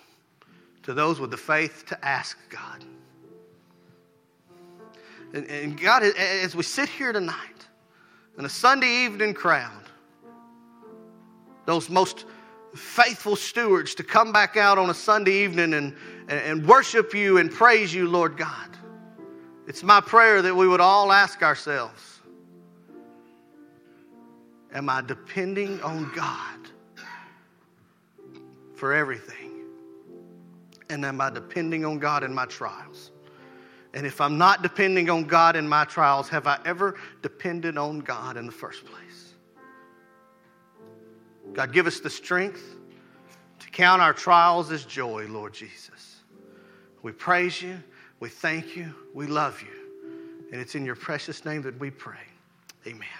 to 0.82 0.94
those 0.94 1.18
with 1.20 1.30
the 1.30 1.36
faith 1.36 1.84
to 1.86 2.04
ask 2.04 2.38
God. 2.48 2.84
And, 5.32 5.46
and, 5.46 5.80
God, 5.80 6.02
as 6.02 6.56
we 6.56 6.62
sit 6.62 6.88
here 6.88 7.12
tonight 7.12 7.66
in 8.38 8.44
a 8.44 8.48
Sunday 8.48 9.04
evening 9.04 9.34
crowd, 9.34 9.84
those 11.66 11.88
most 11.90 12.24
faithful 12.74 13.36
stewards 13.36 13.94
to 13.96 14.02
come 14.02 14.32
back 14.32 14.56
out 14.56 14.78
on 14.78 14.90
a 14.90 14.94
Sunday 14.94 15.44
evening 15.44 15.74
and, 15.74 15.94
and 16.28 16.66
worship 16.66 17.14
you 17.14 17.38
and 17.38 17.50
praise 17.50 17.92
you, 17.92 18.08
Lord 18.08 18.36
God. 18.36 18.70
It's 19.66 19.82
my 19.82 20.00
prayer 20.00 20.42
that 20.42 20.54
we 20.54 20.66
would 20.66 20.80
all 20.80 21.12
ask 21.12 21.42
ourselves 21.42 22.19
Am 24.72 24.88
I 24.88 25.02
depending 25.02 25.80
on 25.82 26.10
God 26.14 26.58
for 28.74 28.92
everything? 28.92 29.64
And 30.88 31.04
am 31.04 31.20
I 31.20 31.30
depending 31.30 31.84
on 31.84 31.98
God 31.98 32.24
in 32.24 32.34
my 32.34 32.46
trials? 32.46 33.10
And 33.94 34.06
if 34.06 34.20
I'm 34.20 34.38
not 34.38 34.62
depending 34.62 35.10
on 35.10 35.24
God 35.24 35.56
in 35.56 35.68
my 35.68 35.84
trials, 35.84 36.28
have 36.28 36.46
I 36.46 36.58
ever 36.64 36.96
depended 37.22 37.76
on 37.76 38.00
God 38.00 38.36
in 38.36 38.46
the 38.46 38.52
first 38.52 38.84
place? 38.84 39.34
God, 41.52 41.72
give 41.72 41.86
us 41.86 41.98
the 41.98 42.10
strength 42.10 42.76
to 43.58 43.70
count 43.70 44.00
our 44.00 44.12
trials 44.12 44.70
as 44.70 44.84
joy, 44.84 45.26
Lord 45.28 45.52
Jesus. 45.52 46.20
We 47.02 47.12
praise 47.12 47.60
you, 47.60 47.82
we 48.20 48.28
thank 48.28 48.76
you, 48.76 48.94
we 49.14 49.26
love 49.26 49.60
you. 49.62 50.48
And 50.52 50.60
it's 50.60 50.74
in 50.74 50.84
your 50.84 50.96
precious 50.96 51.44
name 51.44 51.62
that 51.62 51.78
we 51.78 51.90
pray. 51.90 52.18
Amen. 52.86 53.19